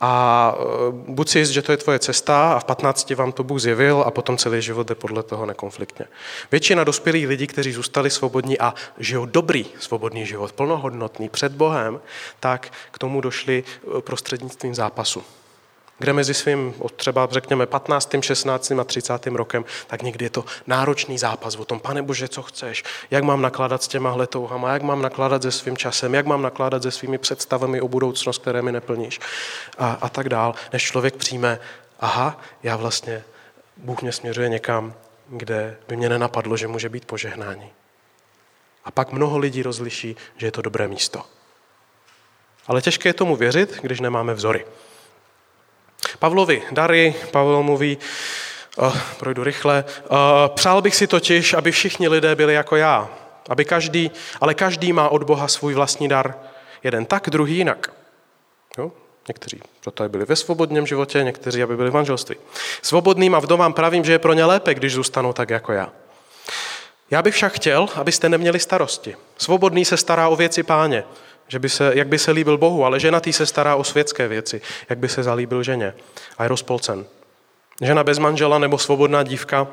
[0.00, 3.44] A e, buď si jist, že to je tvoje cesta a v 15 vám to
[3.44, 6.06] Bůh zjevil a potom celý život jde podle toho nekonfliktně.
[6.52, 12.00] Většina dospělých lidí, kteří zůstali svobodní a žijou dobrý svobodný život, plnohodnotný před Bohem,
[12.40, 13.64] tak k tomu došli
[13.98, 15.22] e, prostřednictvím zápasu
[16.00, 18.70] kde mezi svým, třeba řekněme 15., 16.
[18.70, 19.26] a 30.
[19.26, 23.42] rokem, tak někdy je to náročný zápas o tom, pane Bože, co chceš, jak mám
[23.42, 27.18] nakládat s těma touhama, jak mám nakládat se svým časem, jak mám nakládat se svými
[27.18, 29.20] představami o budoucnost, které mi neplníš
[29.78, 31.58] a, a tak dál, než člověk přijme,
[32.00, 33.24] aha, já vlastně,
[33.76, 34.94] Bůh mě směřuje někam,
[35.28, 37.70] kde by mě nenapadlo, že může být požehnání.
[38.84, 41.22] A pak mnoho lidí rozliší, že je to dobré místo.
[42.66, 44.66] Ale těžké je tomu věřit, když nemáme vzory.
[46.20, 47.98] Pavlovi dary, Pavel mluví,
[48.76, 50.16] uh, projdu rychle, uh,
[50.54, 53.08] přál bych si totiž, aby všichni lidé byli jako já,
[53.48, 56.34] aby každý, ale každý má od Boha svůj vlastní dar.
[56.82, 57.92] Jeden tak, druhý jinak.
[58.78, 58.92] Jo?
[59.28, 62.36] Někteří proto byli ve svobodném životě, někteří, aby byli v manželství.
[62.82, 65.92] Svobodným a vdovám pravím, že je pro ně lépe, když zůstanou tak jako já.
[67.10, 69.16] Já bych však chtěl, abyste neměli starosti.
[69.38, 71.04] Svobodný se stará o věci páně.
[71.50, 74.60] Že by se, jak by se líbil Bohu, ale ženatý se stará o světské věci,
[74.88, 75.94] jak by se zalíbil ženě
[76.38, 77.06] a je rozpolcen.
[77.80, 79.66] Žena bez manžela nebo svobodná dívka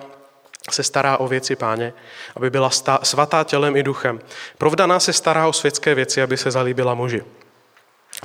[0.72, 1.94] se stará o věci páně,
[2.36, 2.70] aby byla
[3.04, 4.20] svatá tělem i duchem.
[4.58, 7.24] Provdaná se stará o světské věci, aby se zalíbila muži.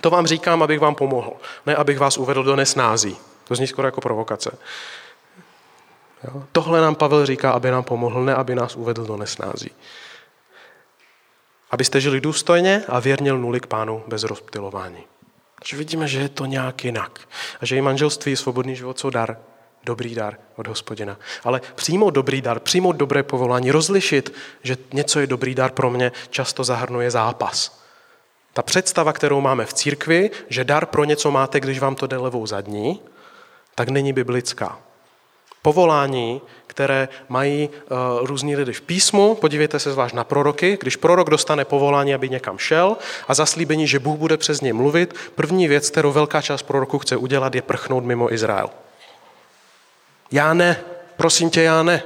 [0.01, 1.33] To vám říkám, abych vám pomohl,
[1.67, 3.17] ne abych vás uvedl do nesnází.
[3.45, 4.59] To zní skoro jako provokace.
[6.25, 6.45] Jo?
[6.53, 9.71] Tohle nám Pavel říká, aby nám pomohl, ne aby nás uvedl do nesnází.
[11.73, 15.05] Abyste žili důstojně a věrně nuli k pánu bez rozptilování.
[15.59, 17.21] Takže vidíme, že je to nějak jinak.
[17.61, 19.39] A že i manželství, svobodný život jsou dar,
[19.85, 21.19] dobrý dar od hospodina.
[21.45, 26.13] Ale přijmout dobrý dar, přijmout dobré povolání, rozlišit, že něco je dobrý dar pro mě,
[26.31, 27.83] často zahrnuje zápas.
[28.53, 32.17] Ta představa, kterou máme v církvi, že dar pro něco máte, když vám to jde
[32.17, 33.01] levou zadní,
[33.75, 34.79] tak není biblická.
[35.63, 41.31] Povolání, které mají uh, různí lidi v písmu, podívejte se zvlášť na proroky, když prorok
[41.31, 42.97] dostane povolání, aby někam šel
[43.29, 47.17] a zaslíbení, že Bůh bude přes něj mluvit, první věc, kterou velká část proroků chce
[47.17, 48.71] udělat, je prchnout mimo Izrael.
[50.33, 50.81] Já ne,
[51.17, 52.03] prosím tě, já ne,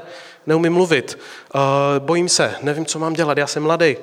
[0.46, 1.18] neumím mluvit,
[1.54, 1.60] uh,
[1.98, 3.96] bojím se, nevím, co mám dělat, já jsem mladý,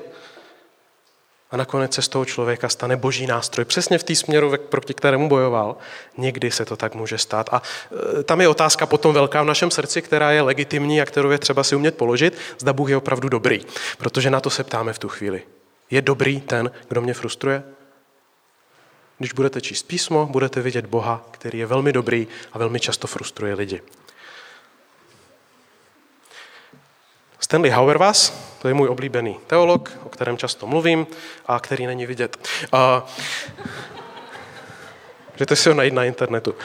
[1.53, 3.65] a nakonec se z toho člověka stane boží nástroj.
[3.65, 5.75] Přesně v té směru, proti kterému bojoval.
[6.17, 7.49] Někdy se to tak může stát.
[7.51, 7.61] A
[8.19, 11.37] e, tam je otázka potom velká v našem srdci, která je legitimní a kterou je
[11.37, 13.61] třeba si umět položit, zda Bůh je opravdu dobrý.
[13.97, 15.41] Protože na to se ptáme v tu chvíli.
[15.91, 17.63] Je dobrý ten, kdo mě frustruje?
[19.17, 23.53] Když budete číst písmo, budete vidět Boha, který je velmi dobrý a velmi často frustruje
[23.53, 23.81] lidi.
[27.43, 31.07] Stanley Hauerwas, to je můj oblíbený teolog, o kterém často mluvím
[31.45, 32.37] a který není vidět.
[32.71, 33.05] A,
[35.33, 36.55] Můžete si ho najít na internetu.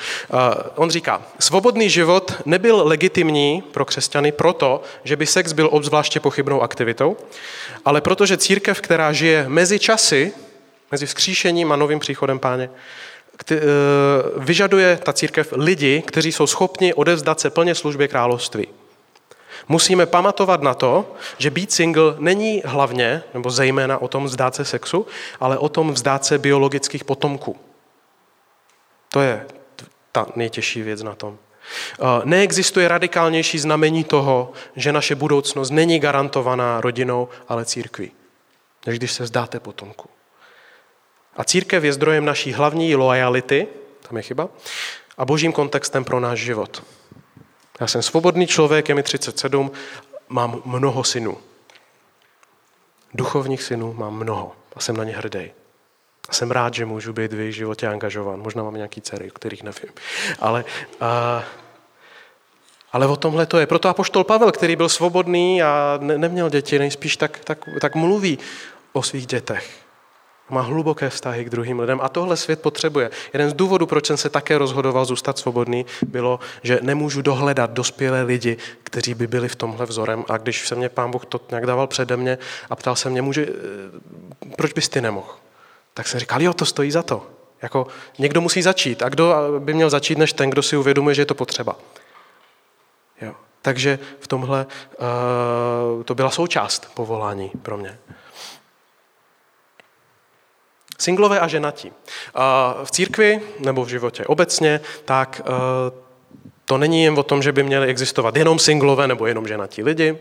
[0.74, 6.60] On říká, svobodný život nebyl legitimní pro křesťany proto, že by sex byl obzvláště pochybnou
[6.60, 7.16] aktivitou,
[7.84, 10.32] ale protože církev, která žije mezi časy,
[10.92, 12.70] mezi vzkříšením a novým příchodem páně,
[13.50, 13.56] e,
[14.36, 18.68] vyžaduje ta církev lidi, kteří jsou schopni odevzdat se plně službě království.
[19.68, 24.64] Musíme pamatovat na to, že být single není hlavně, nebo zejména o tom vzdát se
[24.64, 25.06] sexu,
[25.40, 27.56] ale o tom vzdát se biologických potomků.
[29.08, 29.46] To je
[30.12, 31.38] ta nejtěžší věc na tom.
[32.00, 38.12] Eh, neexistuje radikálnější znamení toho, že naše budoucnost není garantovaná rodinou, ale církví,
[38.86, 40.08] než když se vzdáte potomku.
[41.36, 43.66] A církev je zdrojem naší hlavní lojality,
[44.08, 44.48] tam je chyba,
[45.18, 46.82] a božím kontextem pro náš život.
[47.80, 49.70] Já jsem svobodný člověk, je mi 37,
[50.28, 51.38] mám mnoho synů.
[53.14, 55.50] Duchovních synů mám mnoho a jsem na ně hrdý.
[56.28, 58.40] A jsem rád, že můžu být v jejich životě angažován.
[58.40, 59.92] Možná mám nějaký dcery, o kterých nevím.
[60.40, 60.64] Ale,
[61.00, 61.44] a,
[62.92, 63.66] ale o tomhle to je.
[63.66, 68.38] Proto apoštol Pavel, který byl svobodný a ne, neměl děti, nejspíš tak, tak, tak mluví
[68.92, 69.87] o svých dětech.
[70.50, 73.10] Má hluboké vztahy k druhým lidem a tohle svět potřebuje.
[73.32, 78.22] Jeden z důvodů, proč jsem se také rozhodoval zůstat svobodný, bylo, že nemůžu dohledat dospělé
[78.22, 80.24] lidi, kteří by byli v tomhle vzorem.
[80.28, 82.38] A když se mě pán Bůh to nějak dával přede mě
[82.70, 85.34] a ptal se mě, může, eh, proč bys ty nemohl?
[85.94, 87.26] Tak jsem říkal, jo, to stojí za to.
[87.62, 87.86] Jako
[88.18, 89.02] někdo musí začít.
[89.02, 91.76] A kdo by měl začít, než ten, kdo si uvědomuje, že je to potřeba.
[93.20, 93.34] Jo.
[93.62, 94.66] Takže v tomhle
[95.96, 97.98] uh, to byla součást povolání pro mě.
[100.98, 101.92] Singlové a ženatí.
[102.84, 105.50] V církvi nebo v životě obecně, tak e,
[106.64, 110.18] to není jen o tom, že by měly existovat jenom singlové nebo jenom ženatí lidi,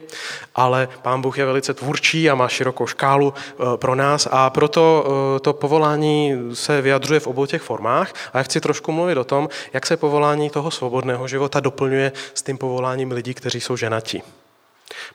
[0.55, 5.05] ale Pán Bůh je velice tvůrčí a má širokou škálu e, pro nás a proto
[5.37, 9.23] e, to povolání se vyjadřuje v obou těch formách a já chci trošku mluvit o
[9.23, 14.23] tom, jak se povolání toho svobodného života doplňuje s tím povoláním lidí, kteří jsou ženatí.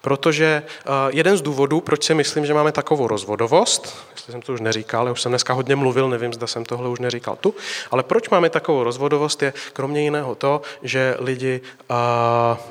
[0.00, 4.52] Protože eh, jeden z důvodů, proč si myslím, že máme takovou rozvodovost, jestli jsem to
[4.52, 7.54] už neříkal, už jsem dneska hodně mluvil, nevím, zda jsem tohle už neříkal tu,
[7.90, 11.94] ale proč máme takovou rozvodovost je kromě jiného to, že lidi, eh,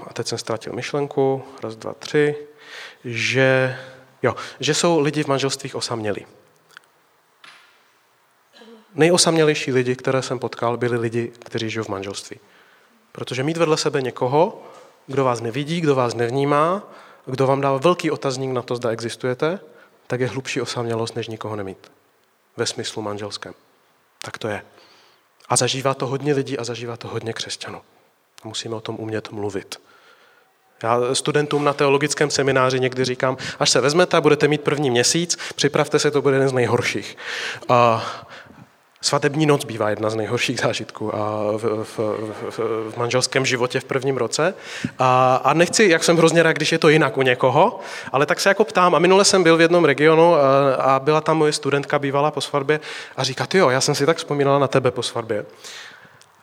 [0.07, 2.35] a teď jsem ztratil myšlenku, raz, dva, tři,
[3.05, 3.77] že,
[4.23, 6.25] jo, že jsou lidi v manželstvích osamělí.
[8.95, 12.39] Nejosamělejší lidi, které jsem potkal, byli lidi, kteří žijou v manželství.
[13.11, 14.63] Protože mít vedle sebe někoho,
[15.07, 16.83] kdo vás nevidí, kdo vás nevnímá,
[17.25, 19.59] kdo vám dá velký otazník na to, zda existujete,
[20.07, 21.91] tak je hlubší osamělost, než nikoho nemít.
[22.57, 23.53] Ve smyslu manželském.
[24.21, 24.61] Tak to je.
[25.49, 27.81] A zažívá to hodně lidí a zažívá to hodně křesťanů.
[28.43, 29.81] Musíme o tom umět mluvit.
[30.83, 35.37] Já studentům na teologickém semináři někdy říkám, až se vezmete a budete mít první měsíc,
[35.55, 37.17] připravte se, to bude jeden z nejhorších.
[37.69, 38.05] A,
[39.03, 41.99] Svatební noc bývá jedna z nejhorších zážitků a v, v,
[42.49, 42.59] v,
[42.91, 44.53] v manželském životě v prvním roce.
[44.99, 47.79] A, a nechci, jak jsem hrozně rád, když je to jinak u někoho,
[48.11, 48.95] ale tak se jako ptám.
[48.95, 52.41] A minule jsem byl v jednom regionu a, a byla tam moje studentka bývalá po
[52.41, 52.79] svatbě
[53.17, 55.45] a říká, ty jo, já jsem si tak vzpomínala na tebe po svatbě.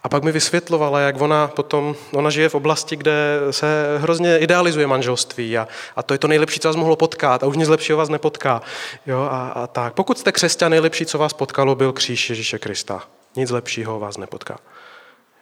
[0.02, 4.87] A pak mi vysvětlovala, jak ona potom, ona žije v oblasti, kde se hrozně idealizuje
[4.87, 7.98] manželství a, a to je to nejlepší, co vás mohlo potkat a už nic lepšího
[7.98, 8.62] vás nepotká.
[9.06, 9.94] Jo, a, a tak.
[9.94, 13.02] Pokud jste křesťan, nejlepší, co vás potkalo, byl kříž Ježíše Krista.
[13.37, 14.58] Nic lepšího vás nepotká.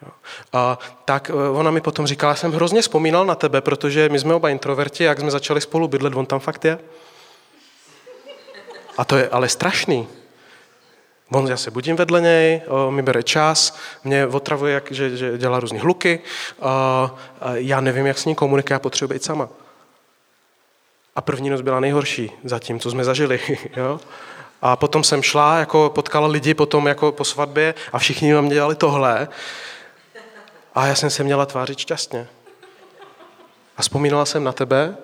[0.02, 0.08] Jo.
[0.52, 4.34] A tak eh, ona mi potom říkala, jsem hrozně vzpomínal na tebe, protože my jsme
[4.34, 6.78] oba introverti, jak jsme začali spolu bydlet, on tam fakt je.
[8.98, 10.08] A to je ale strašný.
[11.32, 15.60] On, já se budím vedle něj, mi bere čas, mě otravuje, jak, že, že dělá
[15.60, 16.20] různé hluky,
[17.54, 19.48] já nevím, jak s ním komunikuje, já potřebuji být sama.
[21.16, 23.40] A první noc byla nejhorší zatím, co jsme zažili.
[23.76, 24.00] Jo?
[24.62, 28.74] A potom jsem šla, jako potkala lidi potom jako po svatbě a všichni vám dělali
[28.74, 29.28] tohle.
[30.74, 32.28] A já jsem se měla tvářit šťastně.
[33.76, 34.96] A vzpomínala jsem na tebe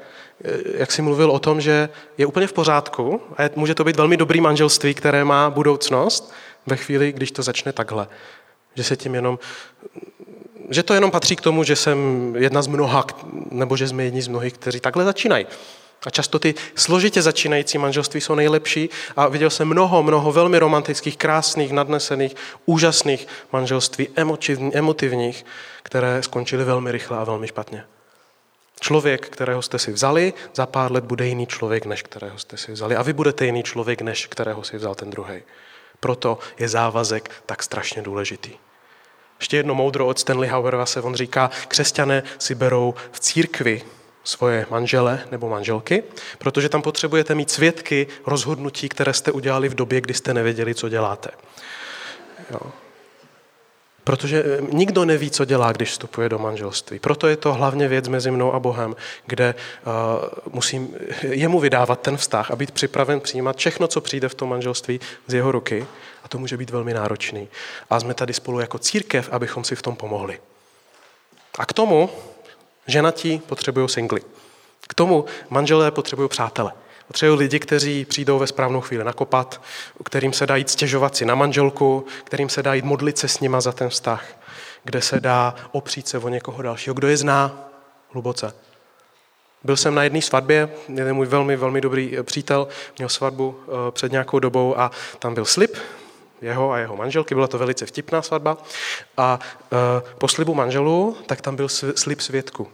[0.75, 4.17] jak jsi mluvil o tom, že je úplně v pořádku a může to být velmi
[4.17, 6.33] dobrý manželství, které má budoucnost
[6.67, 8.09] ve chvíli, když to začne takhle.
[8.75, 9.39] Že se tím jenom,
[10.71, 11.97] že to jenom patří k tomu, že jsem
[12.39, 13.07] jedna z mnoha,
[13.51, 15.47] nebo že jsme jedni z mnohých, kteří takhle začínají.
[16.07, 21.17] A často ty složitě začínající manželství jsou nejlepší a viděl jsem mnoho, mnoho velmi romantických,
[21.17, 24.09] krásných, nadnesených, úžasných manželství,
[24.73, 25.45] emotivních,
[25.83, 27.85] které skončily velmi rychle a velmi špatně.
[28.83, 32.73] Člověk, kterého jste si vzali, za pár let bude jiný člověk, než kterého jste si
[32.73, 32.97] vzali.
[32.97, 35.43] A vy budete jiný člověk, než kterého si vzal ten druhý.
[36.01, 38.51] Proto je závazek tak strašně důležitý.
[39.41, 43.83] Ještě jedno moudro od Stanley Hauerova se on říká, křesťané si berou v církvi
[44.25, 46.03] svoje manžele nebo manželky,
[46.39, 50.89] protože tam potřebujete mít svědky rozhodnutí, které jste udělali v době, kdy jste nevěděli, co
[50.89, 51.31] děláte.
[52.51, 52.82] Jo.
[54.05, 56.99] Protože eh, nikdo neví, co dělá, když vstupuje do manželství.
[56.99, 62.17] Proto je to hlavně věc mezi mnou a Bohem, kde uh, musím jemu vydávat ten
[62.17, 65.87] vztah a být připraven přijímat všechno, co přijde v tom manželství z jeho ruky.
[66.25, 67.49] A to může být velmi náročný.
[67.91, 70.41] A jsme tady spolu jako církev, abychom si v tom pomohli.
[71.59, 72.11] A k tomu
[72.87, 74.21] ženatí potřebují singly.
[74.89, 76.73] K tomu manželé potřebují přátele.
[77.13, 79.63] Potřebuji lidi, kteří přijdou ve správnou chvíli nakopat,
[80.05, 83.41] kterým se dá jít stěžovat si na manželku, kterým se dá jít modlit se s
[83.41, 84.25] nima za ten vztah,
[84.85, 87.69] kde se dá opřít se o někoho dalšího, kdo je zná
[88.09, 88.55] hluboce.
[89.65, 93.91] Byl jsem na jedné svatbě, jeden můj velmi, velmi dobrý eh, přítel měl svatbu eh,
[93.91, 95.77] před nějakou dobou a tam byl slib
[96.41, 98.59] jeho a jeho manželky, byla to velice vtipná svatba
[99.17, 99.39] a
[99.73, 99.77] eh,
[100.19, 102.69] po slibu manželů, tak tam byl slib svědku.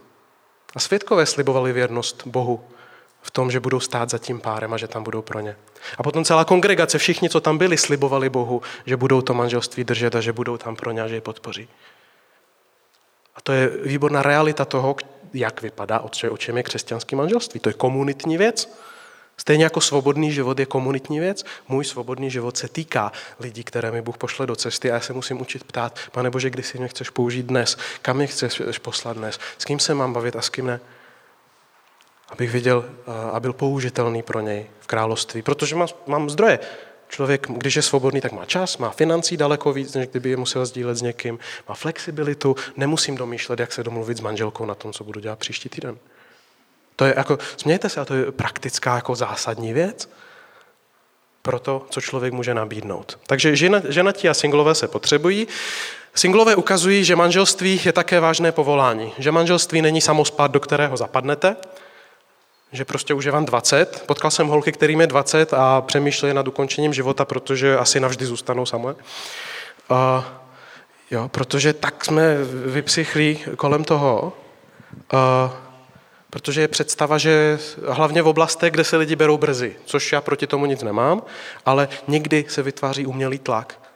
[0.75, 2.63] A svědkové slibovali věrnost Bohu
[3.21, 5.55] v tom, že budou stát za tím párem a že tam budou pro ně.
[5.97, 10.15] A potom celá kongregace, všichni, co tam byli, slibovali Bohu, že budou to manželství držet
[10.15, 11.67] a že budou tam pro ně a že je podpoří.
[13.35, 14.95] A to je výborná realita toho,
[15.33, 17.59] jak vypadá, o čem je křesťanské manželství.
[17.59, 18.75] To je komunitní věc.
[19.37, 24.01] Stejně jako svobodný život je komunitní věc, můj svobodný život se týká lidí, které mi
[24.01, 26.87] Bůh pošle do cesty a já se musím učit ptát, pane Bože, kdy si mě
[26.87, 30.49] chceš použít dnes, kam mě chceš poslat dnes, s kým se mám bavit a s
[30.49, 30.79] kým ne
[32.31, 32.85] abych viděl
[33.33, 35.41] a byl použitelný pro něj v království.
[35.41, 36.59] Protože mám, mám zdroje.
[37.09, 40.65] Člověk, když je svobodný, tak má čas, má financí daleko víc, než kdyby je musel
[40.65, 41.39] sdílet s někým,
[41.69, 45.69] má flexibilitu, nemusím domýšlet, jak se domluvit s manželkou na tom, co budu dělat příští
[45.69, 45.97] týden.
[46.95, 50.09] To je jako, smějte se, a to je praktická jako zásadní věc
[51.41, 53.19] pro to, co člověk může nabídnout.
[53.27, 55.47] Takže žena, ženatí a singlové se potřebují.
[56.15, 59.13] Singlové ukazují, že manželství je také vážné povolání.
[59.17, 61.55] Že manželství není samospát, do kterého zapadnete,
[62.71, 64.03] že prostě už je vám 20.
[64.05, 68.65] Potkal jsem holky, kterým je 20 a přemýšleli nad ukončením života, protože asi navždy zůstanou
[68.65, 68.93] samé.
[68.93, 70.23] Uh,
[71.11, 74.33] jo, protože tak jsme vypsychlí kolem toho,
[75.13, 75.51] uh,
[76.29, 80.47] protože je představa, že hlavně v oblastech, kde se lidi berou brzy, což já proti
[80.47, 81.21] tomu nic nemám,
[81.65, 83.88] ale někdy se vytváří umělý tlak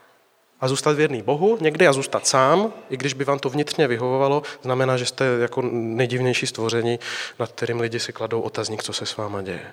[0.63, 4.43] a zůstat věrný Bohu někdy a zůstat sám, i když by vám to vnitřně vyhovovalo,
[4.61, 6.99] znamená, že jste jako nejdivnější stvoření,
[7.39, 9.71] nad kterým lidi si kladou otazník, co se s váma děje.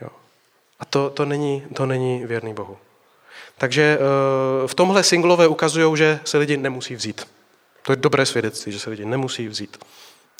[0.00, 0.08] Jo.
[0.80, 2.78] A to, to, není, to není věrný Bohu.
[3.58, 7.28] Takže eh, v tomhle singlové ukazují, že se lidi nemusí vzít.
[7.82, 9.84] To je dobré svědectví, že se lidi nemusí vzít.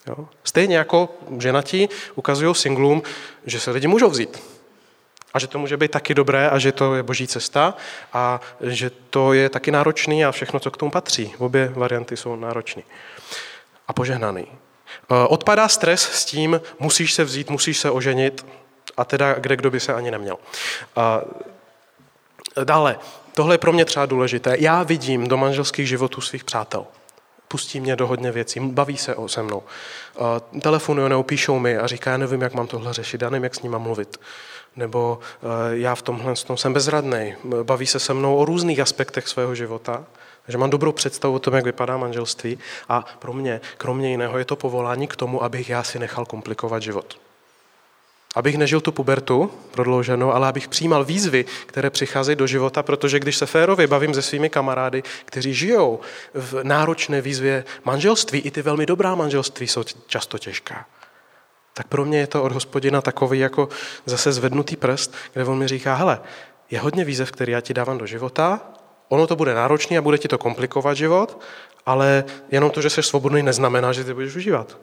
[0.06, 0.28] Jo.
[0.44, 1.08] Stejně jako
[1.38, 3.02] ženatí ukazují singlům,
[3.46, 4.57] že se lidi můžou vzít.
[5.38, 7.74] A že to může být taky dobré a že to je boží cesta
[8.12, 11.34] a že to je taky náročný a všechno, co k tomu patří.
[11.38, 12.82] Obě varianty jsou náročné.
[13.88, 14.46] A požehnaný.
[14.50, 18.46] Eh, odpadá stres s tím, musíš se vzít, musíš se oženit
[18.96, 20.36] a teda kde kdo by se ani neměl.
[20.96, 21.20] A
[22.64, 22.98] dále,
[23.38, 24.56] Tohle je pro mě třeba důležité.
[24.58, 26.86] Já vidím do manželských životů svých přátel.
[27.48, 29.58] Pustí mě do hodně věcí, baví se o se mnou.
[29.58, 33.44] Uh, telefonují nebo píšou mi a říká, já nevím, jak mám tohle řešit, já nevím,
[33.44, 34.20] jak s ním mám mluvit.
[34.78, 37.34] Nebo uh, já v tomhle jsem bezradný.
[37.62, 40.04] Baví se se mnou o různých aspektech svého života.
[40.46, 42.58] Takže mám dobrou představu o tom, jak vypadá manželství.
[42.88, 46.82] A pro mě, kromě jiného, je to povolání k tomu, abych já si nechal komplikovat
[46.82, 47.18] život.
[48.34, 53.36] Abych nežil tu pubertu prodlouženou, ale abych přijímal výzvy, které přicházejí do života, protože když
[53.36, 56.00] se férově bavím se svými kamarády, kteří žijou
[56.34, 60.86] v náročné výzvě manželství, i ty velmi dobrá manželství jsou často těžká.
[61.78, 63.68] Tak pro mě je to od hospodina takový jako
[64.06, 66.20] zase zvednutý prst, kde on mi říká, hele,
[66.70, 68.60] je hodně výzev, který já ti dávám do života,
[69.08, 71.40] ono to bude náročný a bude ti to komplikovat život,
[71.86, 74.78] ale jenom to, že jsi svobodný, neznamená, že ty budeš užívat.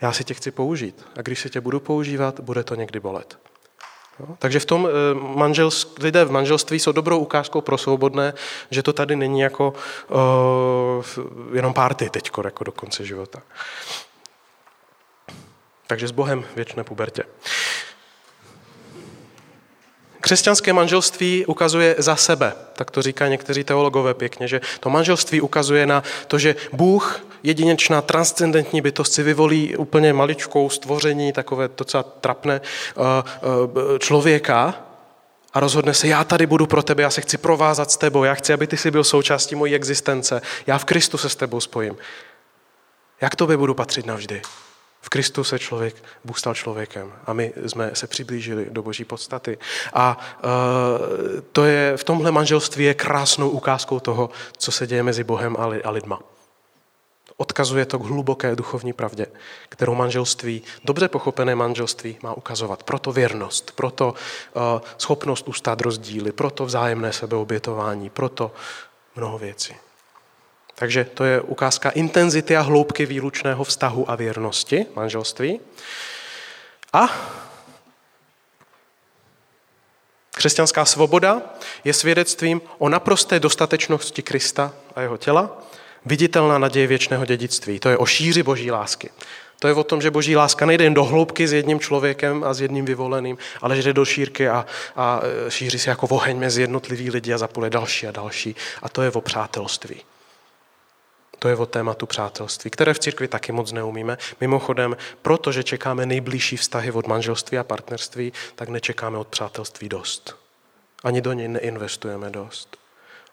[0.00, 1.04] Já si tě chci použít.
[1.16, 3.38] A když si tě budu používat, bude to někdy bolet.
[4.20, 8.34] No, takže v tom eh, manželství, lidé v manželství jsou dobrou ukázkou pro svobodné,
[8.70, 9.74] že to tady není jako
[10.08, 13.42] uh, jenom párty teď, jako do konce života.
[15.92, 17.22] Takže s Bohem věčné pubertě.
[20.20, 25.86] Křesťanské manželství ukazuje za sebe, tak to říká někteří teologové pěkně, že to manželství ukazuje
[25.86, 32.60] na to, že Bůh, jedinečná transcendentní bytost, si vyvolí úplně maličkou stvoření, takové docela trapné
[32.60, 34.74] eh, eh, člověka
[35.52, 38.34] a rozhodne se, já tady budu pro tebe, já se chci provázat s tebou, já
[38.34, 41.96] chci, aby ty si byl součástí mojí existence, já v Kristu se s tebou spojím.
[43.20, 44.42] Jak tobě budu patřit navždy?
[45.12, 49.58] Kristu se člověk, Bůh stal člověkem a my jsme se přiblížili do boží podstaty.
[49.92, 50.50] A uh,
[51.52, 55.66] to je, v tomhle manželství je krásnou ukázkou toho, co se děje mezi Bohem a,
[55.66, 56.20] li, a lidma.
[57.36, 59.26] Odkazuje to k hluboké duchovní pravdě,
[59.68, 62.82] kterou manželství, dobře pochopené manželství, má ukazovat.
[62.82, 64.62] Proto věrnost, proto uh,
[64.98, 68.52] schopnost ustát rozdíly, proto vzájemné sebeobětování, proto
[69.16, 69.74] mnoho věcí.
[70.82, 75.60] Takže to je ukázka intenzity a hloubky výlučného vztahu a věrnosti manželství.
[76.92, 77.08] A
[80.34, 81.42] křesťanská svoboda
[81.84, 85.62] je svědectvím o naprosté dostatečnosti Krista a jeho těla,
[86.06, 87.80] viditelná naděje věčného dědictví.
[87.80, 89.10] To je o šíři boží lásky.
[89.58, 92.54] To je o tom, že boží láska nejde jen do hloubky s jedním člověkem a
[92.54, 94.66] s jedním vyvoleným, ale že jde do šírky a,
[94.96, 98.56] a šíří se jako oheň mezi jednotlivý lidi a zapole další a další.
[98.82, 100.02] A to je o přátelství.
[101.42, 104.18] To je o tématu přátelství, které v církvi taky moc neumíme.
[104.40, 110.36] Mimochodem, protože čekáme nejbližší vztahy od manželství a partnerství, tak nečekáme od přátelství dost.
[111.04, 112.76] Ani do něj neinvestujeme dost.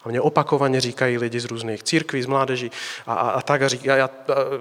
[0.04, 2.72] A mě opakovaně říkají lidi z různých církví, z mládeží
[3.08, 4.10] a, a, a tak a, říká, já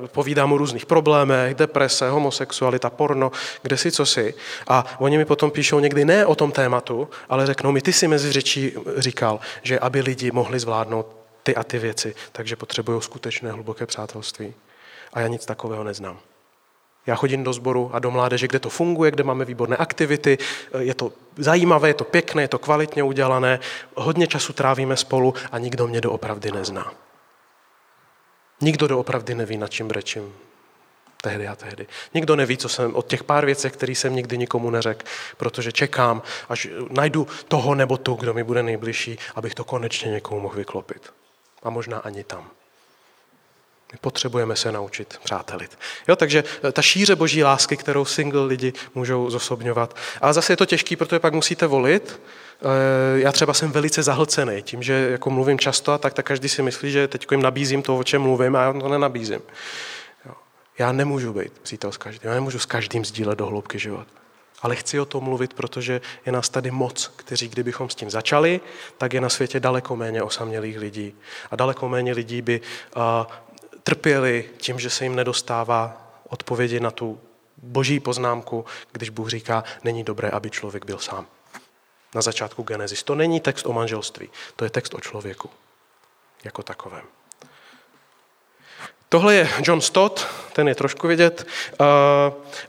[0.06, 3.32] povídám o různých problémech, deprese, homosexualita, porno,
[3.62, 4.34] kde si, co si.
[4.68, 8.08] A oni mi potom píšou někdy ne o tom tématu, ale řeknou mi, ty si
[8.08, 11.18] mezi řečí říkal, že aby lidi mohli zvládnout
[11.48, 14.54] ty a ty věci, takže potřebují skutečné hluboké přátelství.
[15.12, 16.18] A já nic takového neznám.
[17.06, 20.38] Já chodím do sboru a do mládeže, kde to funguje, kde máme výborné aktivity,
[20.78, 23.60] je to zajímavé, je to pěkné, je to kvalitně udělané,
[23.94, 26.92] hodně času trávíme spolu a nikdo mě doopravdy nezná.
[28.60, 30.34] Nikdo doopravdy neví, na čím brečím
[31.22, 31.86] tehdy a tehdy.
[32.14, 36.22] Nikdo neví, co jsem od těch pár věcí, které jsem nikdy nikomu neřekl, protože čekám,
[36.48, 41.17] až najdu toho nebo tu, kdo mi bude nejbližší, abych to konečně někomu mohl vyklopit
[41.62, 42.50] a možná ani tam.
[43.92, 45.78] My potřebujeme se naučit přátelit.
[46.08, 49.96] Jo, takže eh, ta šíře boží lásky, kterou single lidi můžou zosobňovat.
[50.20, 52.20] Ale zase je to těžký, protože pak musíte volit.
[52.60, 56.48] Eh, já třeba jsem velice zahlcený tím, že jako mluvím často a tak, tak každý
[56.48, 59.40] si myslí, že teď jim nabízím to, o čem mluvím a já to nenabízím.
[60.26, 60.32] Jo.
[60.78, 64.06] Já nemůžu být přítel s každým, já nemůžu s každým sdílet do hloubky život.
[64.62, 68.60] Ale chci o tom mluvit, protože je nás tady moc, kteří kdybychom s tím začali,
[68.98, 71.14] tak je na světě daleko méně osamělých lidí.
[71.50, 73.02] A daleko méně lidí by uh,
[73.82, 77.20] trpěli tím, že se jim nedostává odpovědi na tu
[77.56, 81.26] boží poznámku, když Bůh říká, není dobré, aby člověk byl sám.
[82.14, 83.02] Na začátku Genesis.
[83.02, 85.50] To není text o manželství, to je text o člověku
[86.44, 87.17] jako takovém.
[89.10, 91.46] Tohle je John Stott, ten je trošku vidět.
[91.80, 91.84] Eh,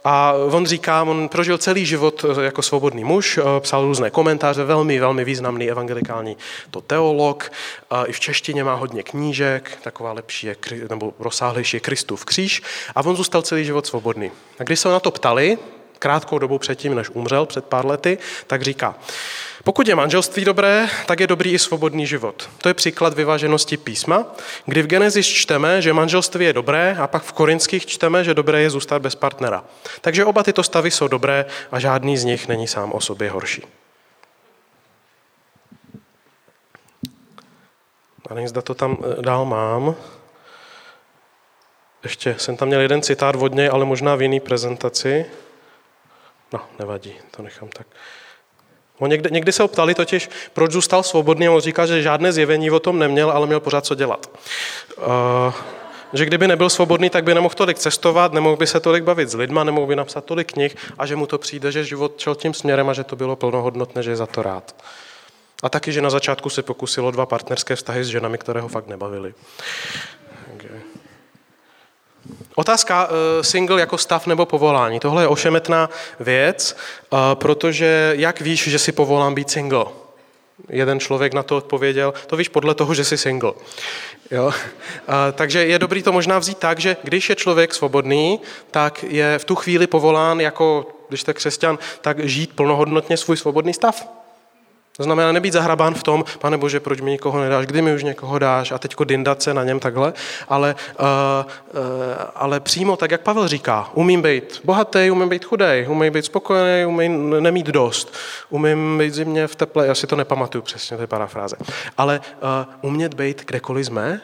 [0.03, 4.99] a on říká, on prožil celý život jako svobodný muž, eh, psal různé komentáře, velmi,
[4.99, 6.37] velmi významný evangelikální
[6.71, 7.51] to teolog.
[7.91, 10.55] Eh, I v češtině má hodně knížek, taková lepší je,
[10.89, 12.61] nebo rozsáhlejší je Kristův kříž.
[12.95, 14.31] A on zůstal celý život svobodný.
[14.59, 15.57] A když se na to ptali,
[15.99, 18.17] krátkou dobu předtím, než umřel, před pár lety,
[18.47, 18.95] tak říká,
[19.63, 22.49] pokud je manželství dobré, tak je dobrý i svobodný život.
[22.57, 24.25] To je příklad vyváženosti písma,
[24.65, 28.61] kdy v Genesis čteme, že manželství je dobré a pak v Korinských čteme, že dobré
[28.61, 29.63] je zůstat bez partnera.
[30.01, 33.63] Takže oba tyto stavy jsou dobré a žádný z nich není sám o sobě horší.
[38.29, 39.95] A nevím, zda to tam eh, dál mám.
[42.03, 45.25] Ještě jsem tam měl jeden citát vodně, ale možná v jiný prezentaci.
[46.53, 47.87] No, nevadí, to nechám tak.
[48.99, 52.31] On někdy, někdy se ho ptali totiž, proč zůstal svobodný a on říká, že žádné
[52.31, 54.29] zjevení o tom neměl, ale měl pořád co dělat.
[54.97, 55.53] Uh,
[56.13, 59.33] že kdyby nebyl svobodný, tak by nemohl tolik cestovat, nemohl by se tolik bavit s
[59.33, 62.53] lidma, nemohl by napsat tolik knih a že mu to přijde, že život šel tím
[62.53, 64.75] směrem a že to bylo plnohodnotné, že je za to rád.
[65.63, 68.87] A taky, že na začátku se pokusilo dva partnerské vztahy s ženami, které ho fakt
[68.87, 69.33] nebavily.
[72.59, 74.99] Otázka uh, single jako stav nebo povolání.
[74.99, 75.89] Tohle je ošemetná
[76.19, 76.77] věc,
[77.09, 79.85] uh, protože jak víš, že si povolám být single?
[80.69, 83.51] Jeden člověk na to odpověděl, to víš podle toho, že jsi single.
[84.31, 84.51] Jo?
[85.07, 88.39] A, takže je dobrý to možná vzít tak, že když je člověk svobodný,
[88.71, 93.73] tak je v tu chvíli povolán jako, když jste křesťan, tak žít plnohodnotně svůj svobodný
[93.73, 94.18] stav.
[94.99, 98.03] To znamená nebýt zahrabán v tom, pane Bože, proč mi nikoho nedáš, kdy mi už
[98.03, 98.71] někoho dáš?
[98.71, 100.13] A teďko dindat se na něm takhle,
[100.49, 101.83] ale, uh, uh,
[102.35, 106.85] ale přímo tak, jak Pavel říká, umím být bohatý, umím být chudej, umím být spokojený,
[106.85, 108.13] umím nemít dost,
[108.49, 111.55] umím být zimně v teple, já si to nepamatuju přesně, to je parafráze,
[111.97, 114.21] ale uh, umět být kdekoliv jsme,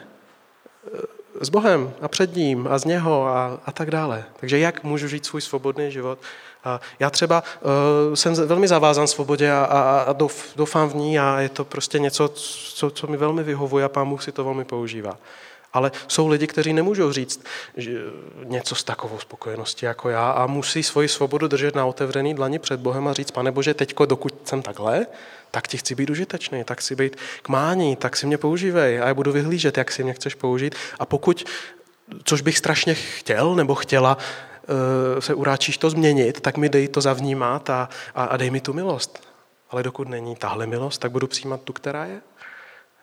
[1.40, 4.24] s Bohem a před ním a z něho a, a tak dále.
[4.40, 6.18] Takže jak můžu žít svůj svobodný život
[6.66, 10.16] a já třeba uh, jsem velmi zavázan svobodě a, a, a
[10.56, 14.08] doufám v ní a je to prostě něco, co, co mi velmi vyhovuje a pán
[14.08, 15.18] Bůh si to velmi používá.
[15.72, 17.44] Ale jsou lidi, kteří nemůžou říct
[17.76, 18.00] že
[18.44, 22.80] něco s takovou spokojeností jako já a musí svoji svobodu držet na otevřený dlani před
[22.80, 25.06] Bohem a říct, pane Bože, teďko, dokud jsem takhle,
[25.50, 29.06] tak ti chci být užitečný, tak si být k mání, tak si mě používej a
[29.08, 30.74] já budu vyhlížet, jak si mě chceš použít.
[30.98, 31.44] A pokud,
[32.24, 34.18] což bych strašně chtěl nebo chtěla,
[34.55, 34.55] Eh,
[35.18, 38.72] se uráčíš to změnit, tak mi dej to zavnímat a, a, a dej mi tu
[38.72, 39.28] milost.
[39.70, 42.20] Ale dokud není tahle milost, tak budu přijímat tu, která je.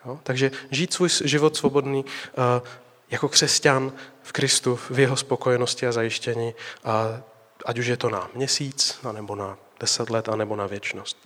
[0.06, 0.20] Jo?
[0.24, 2.68] Takže žít svůj život svobodný uh,
[3.10, 3.92] jako křesťan
[4.22, 6.54] v Kristu, v jeho spokojenosti a zajištění,
[6.84, 7.22] a
[7.66, 11.18] ať už je to na měsíc, nebo na deset let, nebo na věčnost.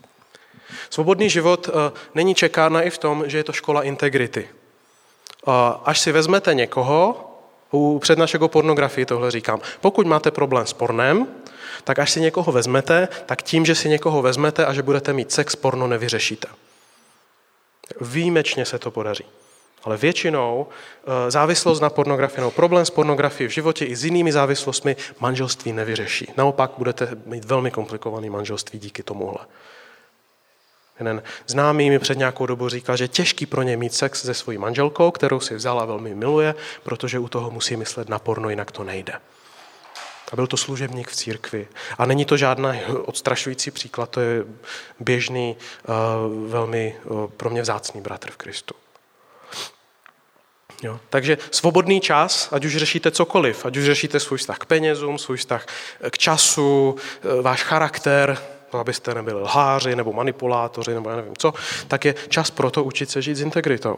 [0.89, 1.73] Svobodný život uh,
[2.15, 4.49] není čekána i v tom, že je to škola integrity.
[5.83, 7.26] Až si vezmete někoho,
[7.71, 9.59] u přednášek pornografii tohle říkám.
[9.81, 11.27] Pokud máte problém s pornem,
[11.83, 15.31] tak až si někoho vezmete, tak tím, že si někoho vezmete a že budete mít
[15.31, 16.47] sex, porno nevyřešíte.
[18.01, 19.23] Výjimečně se to podaří.
[19.83, 24.31] Ale většinou eh, závislost na pornografii nebo problém s pornografií v životě i s jinými
[24.31, 26.33] závislostmi manželství nevyřeší.
[26.37, 29.39] Naopak budete mít velmi komplikovaný manželství díky tomuhle.
[30.99, 34.33] Jeden známý mi před nějakou dobu říkal, že je těžký pro ně mít sex se
[34.33, 38.71] svojí manželkou, kterou si vzala velmi miluje, protože u toho musí myslet na porno, jinak
[38.71, 39.13] to nejde.
[40.31, 41.67] A byl to služebník v církvi.
[41.97, 44.43] A není to žádný odstrašující příklad, to je
[44.99, 45.91] běžný, eh,
[46.47, 48.75] velmi eh, pro mě vzácný bratr v Kristu.
[50.83, 50.99] Jo.
[51.09, 55.37] Takže svobodný čas, ať už řešíte cokoliv, ať už řešíte svůj vztah k penězům, svůj
[55.37, 55.65] vztah
[56.09, 58.37] k času, eh, váš charakter,
[58.71, 61.53] abyste nebyli lháři nebo manipulátoři nebo já nevím co,
[61.87, 63.97] tak je čas pro to učit se žít s integritou.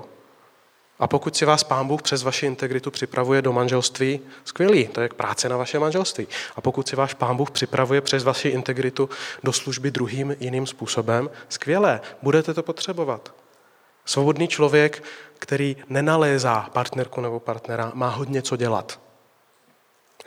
[1.00, 5.10] A pokud si vás pán Bůh přes vaši integritu připravuje do manželství, skvělý, to je
[5.10, 6.28] práce na vaše manželství.
[6.56, 9.10] A pokud si váš pán Bůh připravuje přes vaši integritu
[9.44, 13.34] do služby druhým jiným způsobem, skvělé, budete to potřebovat.
[14.06, 15.04] Svobodný člověk,
[15.40, 19.00] který nenalézá partnerku nebo partnera, má hodně co dělat.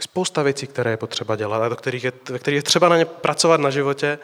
[0.03, 3.05] Spousta věcí, které je potřeba dělat a do kterých je, kterých je třeba na ně
[3.05, 4.19] pracovat na životě,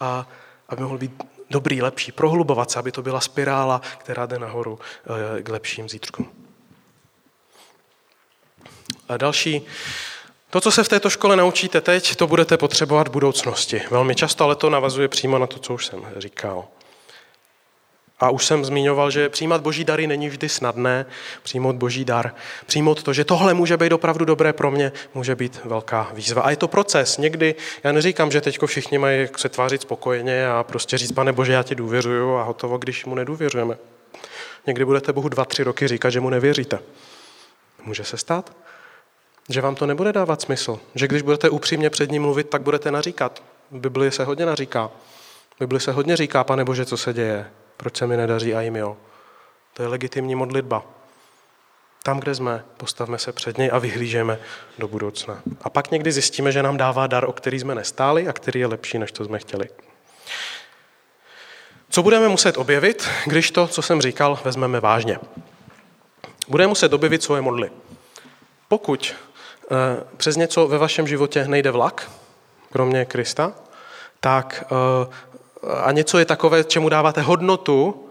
[0.00, 0.28] a
[0.68, 4.78] aby mohl být dobrý, lepší, prohlubovat se, aby to byla spirála, která jde nahoru
[5.38, 6.30] eh, k lepším zítřkům.
[9.08, 9.66] A další,
[10.50, 13.82] to, co se v této škole naučíte teď, to budete potřebovat v budoucnosti.
[13.90, 16.64] Velmi často, ale to navazuje přímo na to, co už jsem říkal.
[18.18, 21.06] A už jsem zmiňoval, že přijímat boží dary není vždy snadné,
[21.42, 22.34] přijmout boží dar.
[22.66, 26.42] Přijmout to, že tohle může být opravdu dobré pro mě, může být velká výzva.
[26.42, 27.18] A je to proces.
[27.18, 27.54] Někdy,
[27.84, 31.62] já neříkám, že teď všichni mají se tvářit spokojeně a prostě říct, pane bože, já
[31.62, 33.78] ti důvěřuju a hotovo, když mu nedůvěřujeme.
[34.66, 36.78] Někdy budete Bohu dva, tři roky říkat, že mu nevěříte.
[37.84, 38.56] Může se stát,
[39.48, 40.80] že vám to nebude dávat smysl.
[40.94, 43.42] Že když budete upřímně před ním mluvit, tak budete naříkat.
[43.70, 44.90] V Biblii se hodně naříká.
[45.56, 47.46] V Biblii se hodně říká, pane Bože, co se děje.
[47.76, 48.96] Proč se mi nedaří a jim jo?
[49.74, 50.82] To je legitimní modlitba.
[52.02, 54.38] Tam, kde jsme, postavme se před něj a vyhlížeme
[54.78, 55.42] do budoucna.
[55.62, 58.66] A pak někdy zjistíme, že nám dává dar, o který jsme nestáli a který je
[58.66, 59.68] lepší, než to jsme chtěli.
[61.90, 65.18] Co budeme muset objevit, když to, co jsem říkal, vezmeme vážně?
[66.48, 67.70] Budeme muset objevit svoje modly.
[68.68, 72.10] Pokud eh, přes něco ve vašem životě nejde vlak,
[72.72, 73.52] kromě Krista,
[74.20, 75.35] tak eh,
[75.84, 78.02] a něco je takové, čemu dáváte hodnotu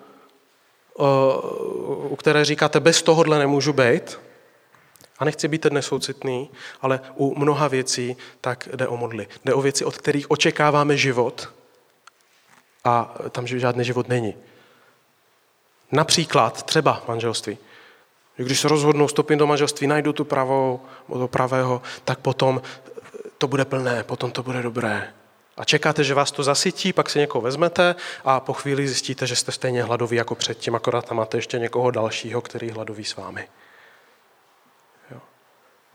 [2.10, 4.20] u které říkáte, bez tohohle nemůžu být,
[5.20, 6.50] a nechci být dnes soucitný,
[6.82, 9.28] ale u mnoha věcí tak jde o modly.
[9.46, 11.54] Jde o věci, od kterých očekáváme život
[12.84, 14.36] a tam žádný život není.
[15.92, 17.58] Například třeba manželství.
[18.36, 22.62] Když se rozhodnou vstoupit do manželství, najdu tu pravou, do pravého, tak potom
[23.38, 25.14] to bude plné, potom to bude dobré.
[25.58, 27.96] A čekáte, že vás to zasytí, pak si někoho vezmete
[28.26, 31.92] a po chvíli zjistíte, že jste stejně hladoví jako předtím, akorát tam máte ještě někoho
[31.92, 33.48] dalšího, který hladoví s vámi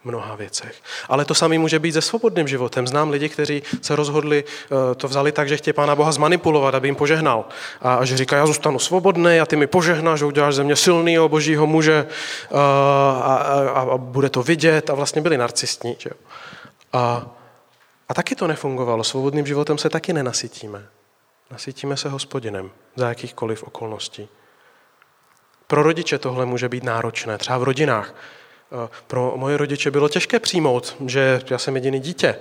[0.04, 0.74] mnoha věcech.
[1.08, 2.86] Ale to samé může být se svobodným životem.
[2.86, 6.88] Znám lidi, kteří se rozhodli, eh, to vzali tak, že chtějí Pána Boha zmanipulovat, aby
[6.88, 7.44] jim požehnal.
[7.82, 11.28] A že říká, já zůstanu svobodný a ty mi požehnáš, že uděláš ze mě silného
[11.28, 12.56] božího muže eh,
[13.22, 13.34] a,
[13.74, 14.90] a, a bude to vidět.
[14.90, 15.96] A vlastně byli narcistní.
[15.98, 16.10] Že?
[16.92, 17.26] A,
[18.10, 19.04] a taky to nefungovalo.
[19.04, 20.86] Svobodným životem se taky nenasytíme.
[21.50, 24.28] Nasytíme se hospodinem za jakýchkoliv okolností.
[25.66, 28.14] Pro rodiče tohle může být náročné, třeba v rodinách
[29.06, 32.38] pro moje rodiče bylo těžké přijmout, že já jsem jediný dítě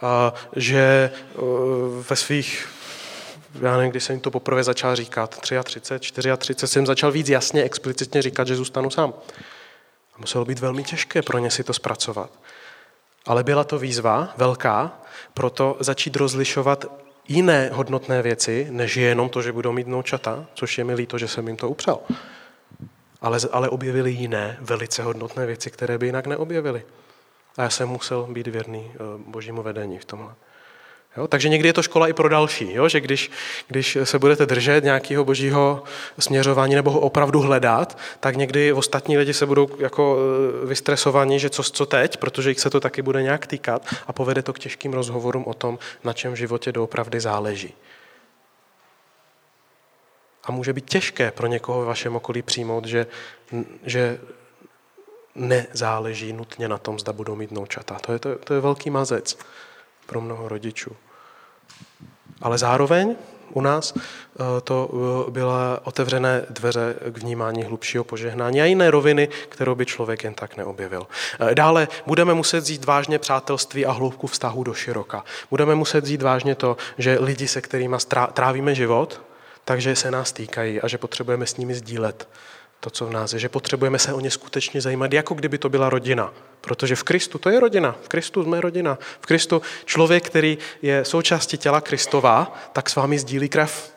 [0.00, 1.10] a že e,
[2.08, 2.68] ve svých
[3.60, 8.22] já nevím, když jsem to poprvé začal říkat, 33, 34, jsem začal víc jasně, explicitně
[8.22, 9.14] říkat, že zůstanu sám.
[10.14, 12.30] A muselo být velmi těžké pro ně si to zpracovat.
[13.26, 15.00] Ale byla to výzva velká,
[15.34, 16.84] proto začít rozlišovat
[17.28, 21.28] jiné hodnotné věci, než jenom to, že budou mít noučata, což je mi líto, že
[21.28, 21.98] jsem jim to upřel
[23.22, 26.82] ale, ale objevili jiné velice hodnotné věci, které by jinak neobjevili.
[27.56, 30.34] A já jsem musel být věrný eh, božímu vedení v tomhle.
[31.16, 31.28] Jo?
[31.28, 32.88] Takže někdy je to škola i pro další, jo?
[32.88, 33.30] že když,
[33.68, 35.82] když se budete držet nějakého božího
[36.18, 40.16] směřování nebo ho opravdu hledat, tak někdy ostatní lidi se budou jako
[40.62, 44.12] eh, vystresovaní, že co, co teď, protože jich se to taky bude nějak týkat a
[44.12, 47.74] povede to k těžkým rozhovorům o tom, na čem v životě doopravdy záleží.
[50.44, 53.06] A může být těžké pro někoho ve vašem okolí přijmout, že,
[53.86, 54.20] že
[55.34, 57.98] nezáleží nutně na tom, zda budou mít noučata.
[57.98, 59.38] To je, to, to je velký mazec
[60.06, 60.96] pro mnoho rodičů.
[62.42, 63.16] Ale zároveň
[63.52, 69.28] u nás eh, to eh, byla otevřené dveře k vnímání hlubšího požehnání a jiné roviny,
[69.48, 71.06] kterou by člověk jen tak neobjevil.
[71.40, 75.24] Eh, dále budeme muset vzít vážně přátelství a hloubku vztahu do široka.
[75.50, 77.96] Budeme muset vzít vážně to, že lidi, se kterými
[78.32, 79.20] trávíme život,
[79.64, 82.28] takže se nás týkají a že potřebujeme s nimi sdílet
[82.84, 85.68] to, co v nás je, že potřebujeme se o ně skutečně zajímat, jako kdyby to
[85.68, 86.32] byla rodina.
[86.60, 88.98] Protože v Kristu to je rodina, v Kristu jsme rodina.
[89.20, 93.94] V Kristu člověk, který je součástí těla Kristova, tak s vámi sdílí krev.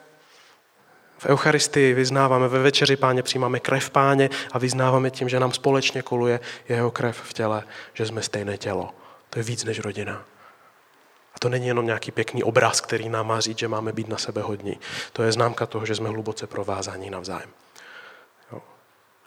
[1.17, 6.01] V Eucharistii vyznáváme, ve večeři páně přijímáme krev páně a vyznáváme tím, že nám společně
[6.01, 7.63] koluje jeho krev v těle,
[7.93, 8.89] že jsme stejné tělo.
[9.29, 10.25] To je víc než rodina.
[11.35, 14.17] A to není jenom nějaký pěkný obraz, který nám má říct, že máme být na
[14.17, 14.79] sebe hodní.
[15.13, 17.49] To je známka toho, že jsme hluboce provázaní navzájem.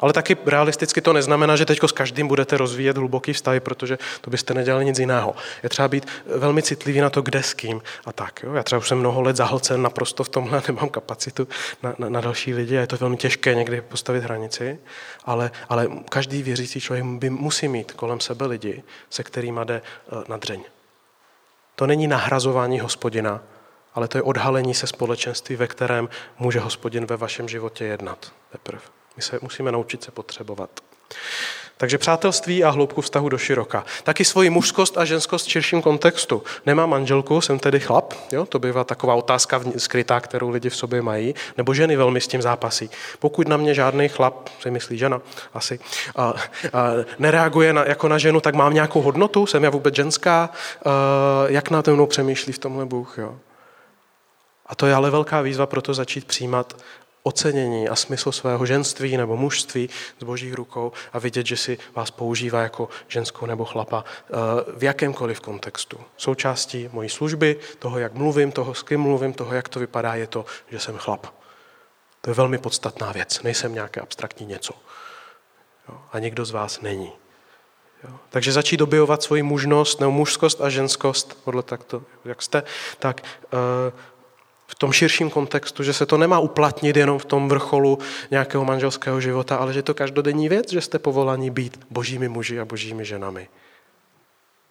[0.01, 4.31] Ale taky realisticky to neznamená, že teď s každým budete rozvíjet hluboký vztahy, protože to
[4.31, 5.35] byste nedělali nic jiného.
[5.63, 8.43] Je třeba být velmi citlivý na to, kde s kým a tak.
[8.43, 8.55] Jo.
[8.55, 11.49] Já třeba už jsem mnoho let zahlcen naprosto v tomhle, nemám kapacitu
[11.83, 14.79] na, na, na další lidi a je to velmi těžké někdy postavit hranici,
[15.25, 20.25] ale, ale každý věřící člověk by musí mít kolem sebe lidi, se kterými jde eh,
[20.29, 20.65] na dřeň.
[21.75, 23.41] To není nahrazování hospodina,
[23.95, 28.33] ale to je odhalení se společenství, ve kterém může hospodin ve vašem životě jednat.
[28.53, 28.98] Teprve.
[29.19, 30.71] My se musíme naučit se potřebovat.
[31.77, 33.85] Takže přátelství a hloubku vztahu do široka.
[34.03, 36.43] Taky svoji mužskost a ženskost v širším kontextu.
[36.67, 38.47] Nemám manželku, jsem tedy chlap, jo?
[38.47, 42.43] to bývá taková otázka skrytá, kterou lidi v sobě mají, nebo ženy velmi s tím
[42.43, 42.91] zápasí.
[43.19, 45.21] Pokud na mě žádný chlap, si myslí žena
[45.55, 45.81] asi,
[46.17, 46.35] a, a,
[47.19, 50.51] nereaguje na, jako na ženu, tak mám nějakou hodnotu, jsem já vůbec ženská,
[50.85, 50.91] a,
[51.49, 53.19] jak na mnou přemýšlí v tomhle Bůh.
[53.19, 53.37] Jo?
[54.67, 56.77] A to je ale velká výzva pro to začít přijímat
[57.23, 59.91] ocenění a smysl svého ženství nebo mužství
[60.21, 64.33] z božích rukou a vidět, že si vás používá jako ženskou nebo chlapa eh,
[64.77, 66.01] v jakémkoliv kontextu.
[66.17, 70.27] Součástí mojí služby, toho, jak mluvím, toho, s kým mluvím, toho, jak to vypadá, je
[70.27, 71.27] to, že jsem chlap.
[72.21, 73.43] To je velmi podstatná věc.
[73.43, 74.75] Nejsem nějaké abstraktní něco.
[76.13, 77.13] A nikdo z vás není.
[78.29, 82.63] Takže začít objevovat svoji mužnost nebo mužskost a ženskost, podle takto, jak jste,
[82.99, 83.59] tak uh,
[84.69, 87.99] v tom širším kontextu, že se to nemá uplatnit jenom v tom vrcholu
[88.31, 92.61] nějakého manželského života, ale že je to každodenní věc, že jste povolaní být božími muži
[92.61, 93.49] a božími ženami.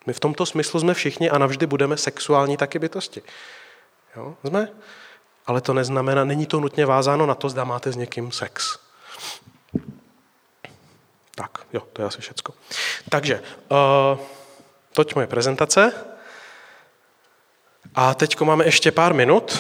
[0.06, 3.22] My v tomto smyslu jsme všichni a navždy budeme sexuální taky bytosti.
[4.16, 4.36] Jo?
[4.44, 4.70] Jsme?
[5.46, 8.80] Ale to neznamená, není to nutně vázáno na to, zda máte s někým sex.
[11.36, 12.54] Tak, jo, to je asi všecko.
[13.10, 14.20] Takže, uh,
[14.94, 15.94] toť moje prezentace.
[17.96, 19.60] A teď máme ještě pár minut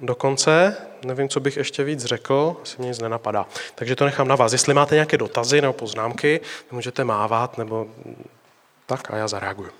[0.00, 3.46] do konce, nevím, co bych ještě víc řekl, asi mě nic nenapadá.
[3.74, 4.52] Takže to nechám na vás.
[4.52, 6.40] Jestli máte nějaké dotazy nebo poznámky,
[6.70, 7.86] můžete mávat, nebo
[8.86, 9.70] tak a já zareaguju.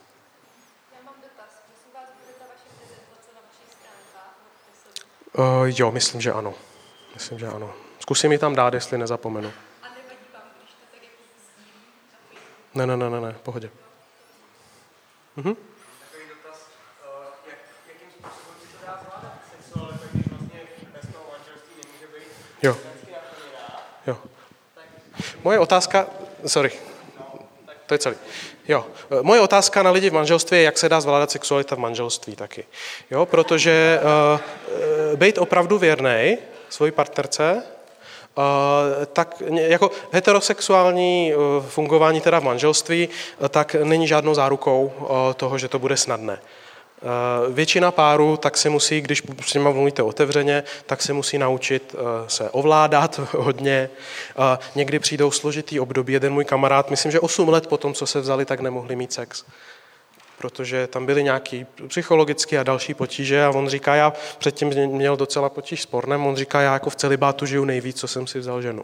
[5.39, 6.55] Uh, jo, myslím, že ano.
[7.15, 7.75] Myslím, že ano.
[7.99, 9.53] Zkusím ji tam dát, jestli nezapomenu.
[12.75, 13.71] Ne, ne, ne, ne, ne, pohodě.
[15.37, 15.57] Mhm.
[22.63, 22.77] Jo.
[24.07, 24.19] Jo.
[25.45, 26.07] Moje otázka,
[26.47, 26.71] sorry,
[27.87, 28.17] to je celý.
[28.69, 28.87] Jo.
[29.23, 32.65] Moje otázka na lidi v manželství je, jak se dá zvládat sexualita v manželství taky.
[33.11, 34.41] Jo, protože uh,
[35.17, 36.39] být opravdu věrný
[36.69, 37.63] svoji partnerce,
[38.35, 38.45] uh,
[39.13, 45.59] tak jako heterosexuální uh, fungování teda v manželství, uh, tak není žádnou zárukou uh, toho,
[45.59, 46.39] že to bude snadné.
[47.03, 51.95] Eh, většina párů tak se musí, když s nimi mluvíte otevřeně, tak se musí naučit
[51.95, 53.91] eh, se ovládat hodně.
[54.75, 56.13] Někdy přijdou složitý období.
[56.13, 59.13] Jeden můj kamarád, myslím, že 8 let po tom, co se vzali, tak nemohli mít
[59.13, 59.45] sex.
[60.39, 65.49] Protože tam byly nějaké psychologické a další potíže a on říká, já předtím měl docela
[65.49, 68.63] potíž s pornem, on říká, já jako v celibátu žiju nejvíc, co jsem si vzal
[68.63, 68.83] ženu.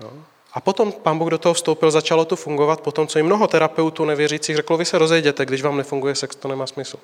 [0.00, 0.10] Jo?
[0.56, 4.04] A potom pán Bůh do toho vstoupil, začalo to fungovat, potom co i mnoho terapeutů
[4.04, 6.96] nevěřících řeklo, vy se rozejděte, když vám nefunguje sex, to nemá smysl.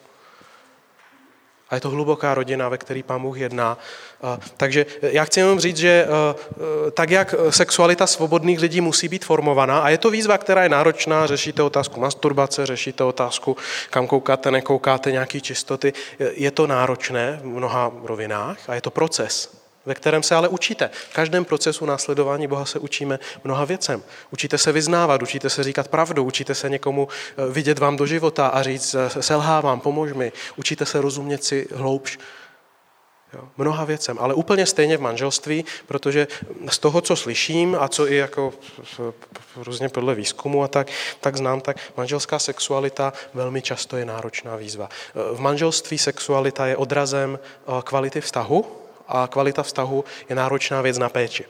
[1.70, 3.78] A je to hluboká rodina, ve které pán Bůh jedná.
[4.56, 6.06] Takže já chci jenom říct, že
[6.94, 11.26] tak, jak sexualita svobodných lidí musí být formovaná, a je to výzva, která je náročná,
[11.26, 13.56] řešíte otázku masturbace, řešíte otázku,
[13.90, 19.61] kam koukáte, nekoukáte, nějaký čistoty, je to náročné v mnoha rovinách a je to proces
[19.86, 20.90] ve kterém se ale učíte.
[21.10, 24.02] V každém procesu následování Boha se učíme mnoha věcem.
[24.30, 28.46] Učíte se vyznávat, učíte se říkat pravdu, učíte se někomu eh, vidět vám do života
[28.46, 30.32] a říct eh, selhávám, pomož mi.
[30.56, 32.18] Učíte se rozumět si hloubš.
[33.34, 36.28] Jo, mnoha věcem, ale úplně stejně v manželství, protože
[36.70, 38.54] z toho, co slyším a co i jako
[39.56, 40.88] různě podle výzkumu a tak,
[41.20, 44.88] tak znám, tak manželská sexualita velmi často je náročná výzva.
[44.90, 47.38] Eh, v manželství sexualita je odrazem
[47.84, 48.81] kvality vztahu,
[49.12, 51.44] a kvalita vztahu je náročná věc na péči.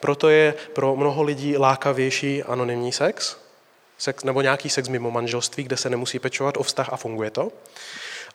[0.00, 3.36] Proto je pro mnoho lidí lákavější anonymní sex,
[3.98, 7.52] sex nebo nějaký sex mimo manželství, kde se nemusí pečovat o vztah a funguje to,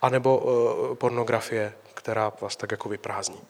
[0.01, 3.41] anebo uh, pornografie, která vás tak jako vyprázdní.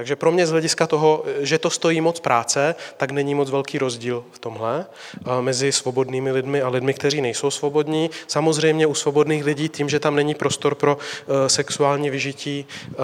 [0.00, 3.78] Takže pro mě z hlediska toho, že to stojí moc práce, tak není moc velký
[3.78, 8.10] rozdíl v tomhle eh, mezi svobodnými lidmi a lidmi, kteří nejsou svobodní.
[8.26, 12.94] Samozřejmě u svobodných lidí tím, že tam není prostor pro eh, sexuální vyžití eh,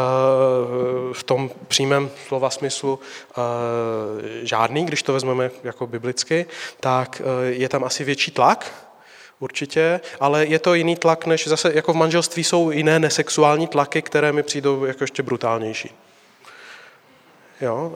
[1.12, 2.98] v tom přímém slova smyslu
[4.42, 6.46] žádný, když to vezmeme jako biblicky,
[6.80, 8.88] tak je tam asi větší tlak,
[9.40, 14.02] určitě, ale je to jiný tlak, než zase jako v manželství jsou jiné nesexuální tlaky,
[14.02, 16.05] které mi přijdou jako ještě brutálnější.
[17.60, 17.92] Jo?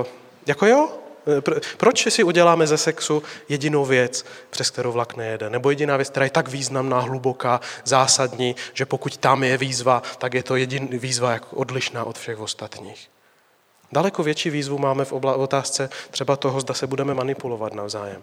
[0.00, 0.06] Uh,
[0.46, 0.88] jako jo?
[1.28, 5.50] Eh, proč si uděláme ze sexu jedinou věc, přes kterou vlak nejede?
[5.50, 10.34] Nebo jediná věc, která je tak významná, hluboká, zásadní, že pokud tam je výzva, tak
[10.34, 13.10] je to jediná výzva jako odlišná od všech ostatních.
[13.92, 18.22] Daleko větší výzvu máme v otázce třeba toho, zda se budeme manipulovat navzájem.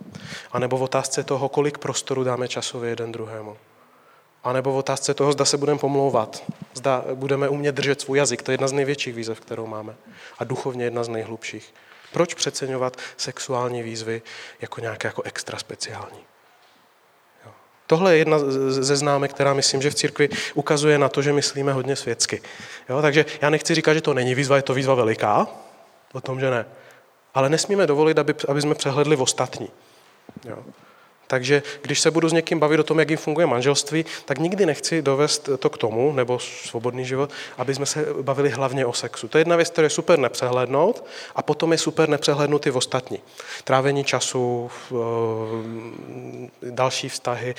[0.51, 3.57] A nebo v otázce toho, kolik prostoru dáme časově jeden druhému.
[4.45, 6.43] A nebo v otázce toho, zda se budeme pomlouvat,
[6.73, 8.41] zda budeme umět držet svůj jazyk.
[8.41, 9.95] To je jedna z největších výzev, kterou máme.
[10.37, 11.73] A duchovně jedna z nejhlubších.
[12.13, 14.21] Proč přeceňovat sexuální výzvy
[14.61, 16.19] jako nějaké jako extra speciální?
[17.45, 17.51] Jo.
[17.87, 18.37] Tohle je jedna
[18.69, 22.41] ze známek, která myslím, že v církvi ukazuje na to, že myslíme hodně světsky.
[22.89, 25.47] Jo, takže já nechci říkat, že to není výzva, je to výzva veliká,
[26.13, 26.65] o tom, že ne.
[27.33, 29.69] Ale nesmíme dovolit, aby, aby jsme přehledli ostatní.
[30.45, 30.63] Jo.
[31.27, 34.65] Takže když se budu s někým bavit o tom, jak jim funguje manželství, tak nikdy
[34.65, 39.27] nechci dovést to k tomu, nebo svobodný život, aby jsme se bavili hlavně o sexu.
[39.27, 41.05] To je jedna věc, kterou je super nepřehlednout
[41.35, 43.19] a potom je super nepřehlednout i v ostatní.
[43.63, 44.95] Trávení času, eh,
[46.71, 47.55] další vztahy,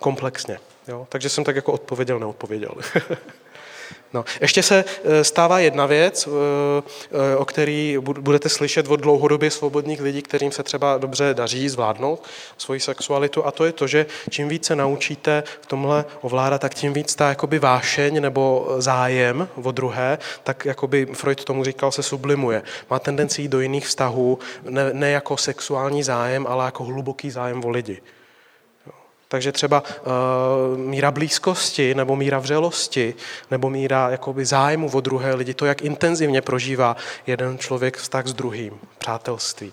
[0.00, 0.58] komplexně.
[0.88, 1.06] Jo?
[1.08, 2.74] Takže jsem tak jako odpověděl, neodpověděl.
[4.14, 4.24] No.
[4.40, 6.82] Ještě se eh, stává jedna věc, eh,
[7.32, 12.24] eh, o který budete slyšet od dlouhodobě svobodných lidí, kterým se třeba dobře daří zvládnout
[12.58, 16.92] svoji sexualitu, a to je to, že čím více naučíte v tomhle ovládat, tak tím
[16.92, 22.62] víc ta jakoby vášeň nebo zájem o druhé, tak jakoby Freud tomu říkal, se sublimuje.
[22.90, 27.68] Má tendenci do jiných vztahů, ne, ne jako sexuální zájem, ale jako hluboký zájem o
[27.68, 28.00] lidi.
[29.32, 33.14] Takže třeba uh, míra blízkosti nebo míra vřelosti
[33.50, 38.32] nebo míra jakoby zájmu o druhé lidi, to, jak intenzivně prožívá jeden člověk vztah s
[38.32, 39.72] druhým, přátelství,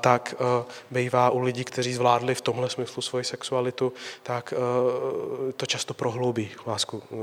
[0.00, 0.46] tak uh,
[0.90, 6.50] bývá u lidí, kteří zvládli v tomhle smyslu svoji sexualitu, tak uh, to často prohloubí
[6.66, 7.18] lásku uh,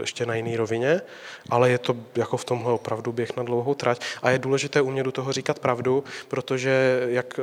[0.00, 1.00] ještě na jiný rovině,
[1.50, 5.02] ale je to jako v tomhle opravdu běh na dlouhou trať a je důležité umět
[5.02, 7.38] do toho říkat pravdu, protože jak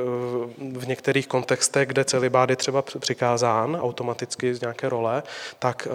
[0.58, 5.22] v některých kontextech, kde celibát je třeba přikázán automaticky z nějaké role,
[5.58, 5.88] tak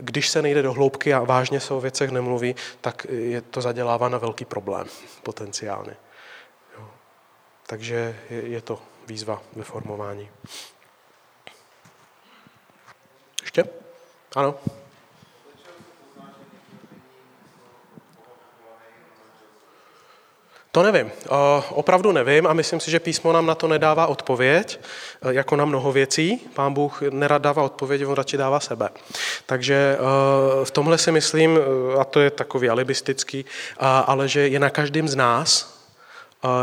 [0.00, 4.08] když se nejde do hloubky a vážně se o věcech nemluví, tak je to zadělává
[4.08, 4.86] na velký problém
[5.22, 5.96] potenciálně.
[7.66, 10.30] Takže je, to výzva ve formování.
[13.42, 13.64] Ještě?
[14.36, 14.54] Ano.
[20.72, 21.12] To nevím.
[21.70, 24.80] Opravdu nevím a myslím si, že písmo nám na to nedává odpověď,
[25.22, 26.48] e, jako na mnoho věcí.
[26.54, 28.88] Pán Bůh nerad dává odpověď, on radši dává sebe.
[29.46, 31.58] Takže e, v tomhle si myslím,
[32.00, 33.44] a to je takový alibistický,
[34.06, 35.75] ale že je na každém z nás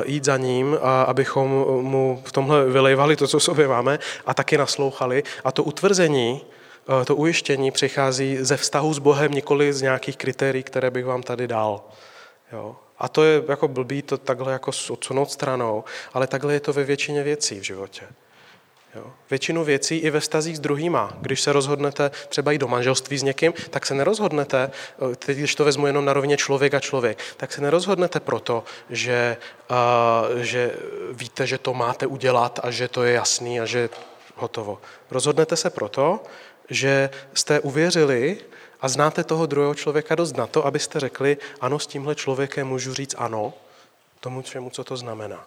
[0.06, 1.50] jít za ním, abychom
[1.82, 5.24] mu v tomhle vylejvali to, co sobě máme a taky naslouchali.
[5.44, 6.42] A to utvrzení,
[7.06, 11.48] to ujištění přichází ze vztahu s Bohem, nikoli z nějakých kritérií, které bych vám tady
[11.48, 11.82] dal.
[12.52, 12.76] Jo.
[13.00, 16.84] A to je jako blbý to takhle jako odsunout stranou, ale takhle je to ve
[16.84, 18.06] většině věcí v životě.
[18.96, 19.14] Jo.
[19.30, 21.18] Většinu věcí i ve vztazích s druhýma.
[21.22, 24.72] Když se rozhodnete třeba i do manželství s někým, tak se nerozhodnete,
[25.12, 28.64] eh, teď když to vezmu jenom na rovině člověk a člověk, tak se nerozhodnete proto,
[28.90, 29.38] že,
[29.72, 30.72] uh, že
[31.12, 33.90] víte, že to máte udělat a že to je jasný a že
[34.36, 34.82] hotovo.
[35.12, 36.24] Rozhodnete se proto,
[36.70, 38.38] že jste uvěřili,
[38.84, 42.94] a znáte toho druhého člověka dost na to, abyste řekli, ano, s tímhle člověkem můžu
[42.94, 43.54] říct ano,
[44.20, 45.46] tomu čemu, co to znamená.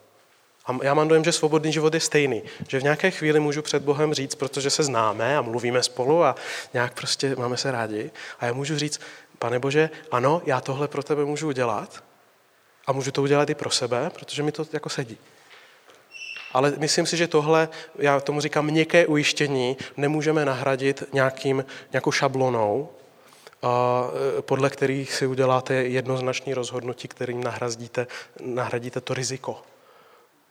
[0.67, 2.43] A já mám dojem, že svobodný život je stejný.
[2.69, 6.35] Že v nějaké chvíli můžu před Bohem říct, protože se známe a mluvíme spolu a
[6.75, 8.11] nějak prostě máme se rádi.
[8.41, 9.01] A já můžu říct,
[9.39, 12.05] pane Bože, ano, já tohle pro tebe můžu udělat
[12.87, 15.19] a můžu to udělat i pro sebe, protože mi to jako sedí.
[16.53, 22.89] Ale myslím si, že tohle, já tomu říkám měkké ujištění, nemůžeme nahradit nějakým, nějakou šablonou,
[24.39, 28.07] e, podle kterých si uděláte jednoznačné rozhodnutí, kterým nahradíte,
[28.41, 29.63] nahradíte to riziko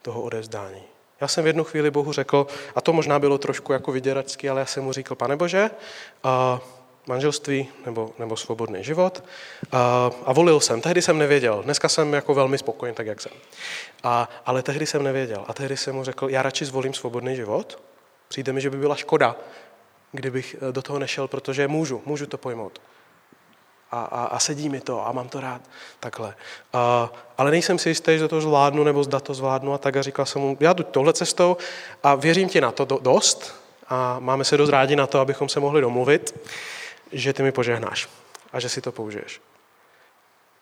[0.06, 0.84] toho odevzdání.
[1.22, 4.60] Já jsem v jednu chvíli Bohu řekl, a to možná bylo trošku jako vyděračský, ale
[4.60, 5.70] já jsem mu říkal, pane Bože,
[6.24, 6.62] a
[7.08, 9.24] manželství nebo, nebo svobodný život.
[9.72, 10.82] A, a volil jsem.
[10.82, 11.62] Tehdy jsem nevěděl.
[11.64, 13.32] Dneska jsem jako velmi spokojen, tak jak jsem.
[14.04, 15.46] A, ale tehdy jsem nevěděl.
[15.48, 17.80] A tehdy jsem mu řekl, já radši zvolím svobodný život.
[18.28, 19.36] Přijde mi, že by byla škoda,
[20.12, 22.82] kdybych e, do toho nešel, protože můžu, můžu to pojmout
[23.96, 25.62] a, a, a sedí mi to a mám to rád.
[26.00, 26.36] Takhle.
[26.74, 30.02] A, ale nejsem si jistý, že to zvládnu nebo zda to zvládnu a tak a
[30.02, 31.58] říkal jsem mu, já jdu tohle cestou
[32.04, 33.56] a věřím ti na to dost
[33.88, 36.50] a máme se dost rádi na to, abychom se mohli domluvit,
[37.12, 38.10] že ty mi požehnáš
[38.54, 39.42] a že si to použiješ.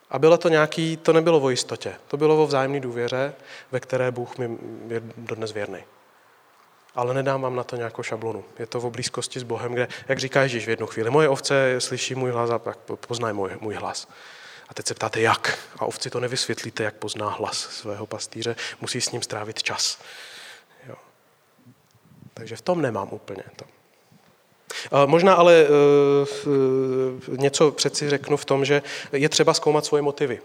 [0.10, 3.34] A bylo to nějaký, to nebylo o jistotě, to bylo o vzájemné důvěře,
[3.72, 4.58] ve které Bůh mi
[4.88, 5.80] je dodnes věrný
[6.96, 8.46] ale nedám vám na to nějakou šablonu.
[8.60, 11.76] Je to v blízkosti s Bohem, kde, jak říká Ježíš v jednu chvíli, moje ovce
[11.80, 12.78] slyší můj hlas a pak
[13.08, 14.08] poznají můj, můj hlas.
[14.70, 15.60] A teď se ptáte, jak?
[15.80, 20.00] A ovci to nevysvětlíte, jak pozná hlas svého pastýře, musí s ním strávit čas.
[20.88, 20.96] Jo.
[22.34, 23.66] Takže v tom nemám úplně to.
[25.06, 25.66] Možná ale
[27.28, 28.82] uh, něco přeci řeknu v tom, že
[29.12, 30.42] je třeba zkoumat svoje motivy.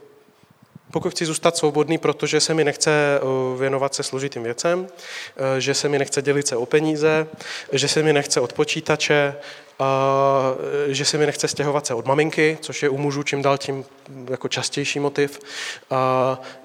[0.91, 5.75] Pokud chci zůstat svobodný, protože se mi nechce eh, věnovat se složitým věcem, eh, že
[5.75, 7.27] se mi nechce dělit se o peníze,
[7.73, 9.35] že se mi nechce od počítače,
[9.81, 13.59] eh, že se mi nechce stěhovat se od maminky, což je u mužů čím dál
[13.59, 13.85] tím
[14.31, 15.41] jako častější motiv,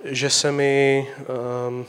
[0.03, 1.85] že se mi ehm,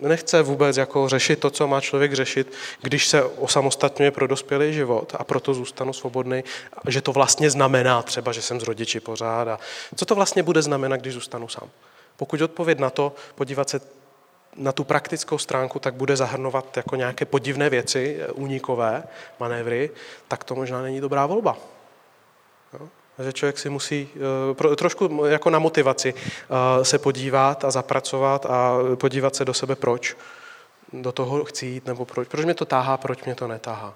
[0.00, 5.14] nechce vůbec jako řešit to, co má člověk řešit, když se osamostatňuje pro dospělý život
[5.18, 6.44] a proto zůstanu svobodný,
[6.88, 9.58] že to vlastně znamená třeba, že jsem z rodiči pořád a
[9.96, 11.70] co to vlastně bude znamenat, když zůstanu sám.
[12.16, 13.80] Pokud odpověď na to, podívat se
[14.56, 19.02] na tu praktickou stránku, tak bude zahrnovat jako nějaké podivné věci, únikové
[19.40, 19.90] manévry,
[20.28, 21.56] tak to možná není dobrá volba.
[23.24, 24.08] Že člověk si musí
[24.72, 29.76] eh, trošku jako na motivaci eh, se podívat a zapracovat a podívat se do sebe,
[29.76, 30.16] proč
[30.92, 33.94] do toho chci jít, nebo proč, proč mě to táhá, proč mě to netáhá.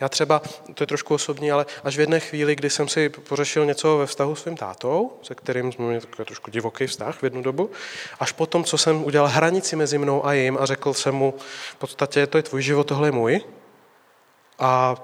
[0.00, 0.42] Já třeba,
[0.74, 4.06] to je trošku osobní, ale až v jedné chvíli, kdy jsem si pořešil něco ve
[4.06, 7.70] vztahu s svým tátou, se kterým jsme měli takový trošku divoký vztah v jednu dobu,
[8.20, 11.34] až potom, co jsem udělal hranici mezi mnou a jim a řekl jsem mu,
[11.72, 13.40] v podstatě to je tvůj život, tohle je můj,
[14.58, 14.96] a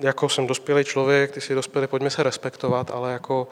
[0.00, 3.48] jako jsem dospělý člověk, ty jsi dospělý, pojďme se respektovat, ale jako,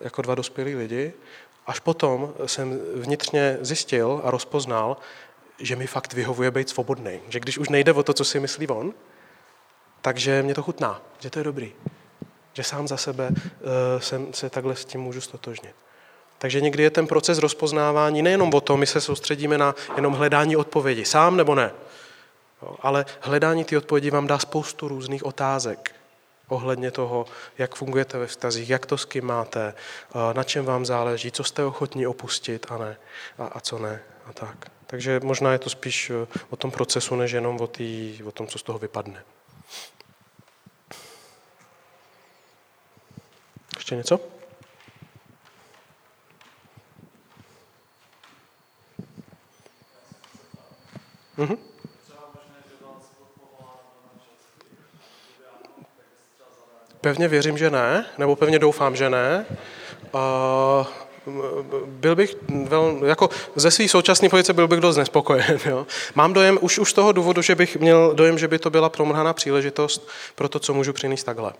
[0.00, 1.12] jako dva dospělí lidi.
[1.66, 4.96] Až potom jsem vnitřně zjistil a rozpoznal,
[5.58, 7.20] že mi fakt vyhovuje být svobodný.
[7.28, 8.94] Že když už nejde o to, co si myslí on,
[10.02, 11.72] Takže mě to chutná, že to je dobrý.
[12.52, 13.36] Že sám za sebe uh,
[13.98, 15.74] jsem, se takhle s tím můžu stotožnit.
[16.38, 20.56] Takže někdy je ten proces rozpoznávání nejenom o tom, my se soustředíme na jenom hledání
[20.56, 21.70] odpovědi, sám nebo ne,
[22.80, 25.94] ale hledání ty odpovědi vám dá spoustu různých otázek
[26.50, 27.26] ohledně toho,
[27.58, 29.74] jak fungujete ve vztazích, jak to s kým máte,
[30.32, 32.96] na čem vám záleží, co jste ochotní opustit a ne,
[33.38, 34.70] a, a co ne a tak.
[34.86, 38.46] Takže možná je to spíš eh, o tom procesu, než jenom o, tý, o tom,
[38.46, 39.24] co z toho vypadne.
[43.76, 44.20] Ještě něco?
[51.36, 51.69] Mhm.
[57.00, 59.46] Pevně věřím, že ne, nebo pevně doufám, že ne.
[61.86, 65.58] Byl bych vel, jako ze své současné pozice byl bych dost nespokojen.
[65.66, 65.86] Jo.
[66.14, 68.88] Mám dojem už, už z toho důvodu, že bych měl dojem, že by to byla
[68.88, 71.52] promrhaná příležitost pro to, co můžu přinést takhle.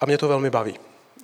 [0.00, 0.74] A mě to velmi baví.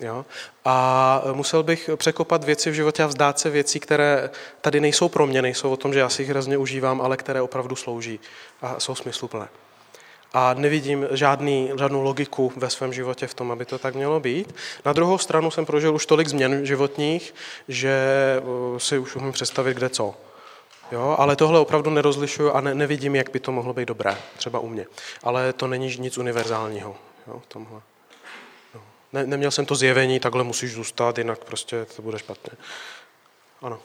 [0.01, 0.25] Jo?
[0.65, 5.27] A musel bych překopat věci v životě a vzdát se věcí, které tady nejsou pro
[5.27, 8.21] mě, nejsou o tom, že já si jich hrozně užívám, ale které opravdu slouží
[8.63, 9.49] a jsou smysluplné.
[10.35, 14.55] A nevidím žádný, žádnou logiku ve svém životě v tom, aby to tak mělo být.
[14.85, 17.35] Na druhou stranu jsem prožil už tolik změn životních,
[17.69, 17.91] že
[18.39, 20.15] eh, si už umím představit, kde co.
[20.93, 24.59] Jo, ale tohle opravdu nerozlišuju a ne, nevidím, jak by to mohlo být dobré, třeba
[24.59, 24.87] u mě.
[25.23, 27.81] Ale to není nic univerzálního jo, v tomhle.
[29.13, 32.53] Ne, neměl jsem to zjevení, takhle musíš zůstat, jinak prostě to bude špatně.
[33.63, 33.81] Ano.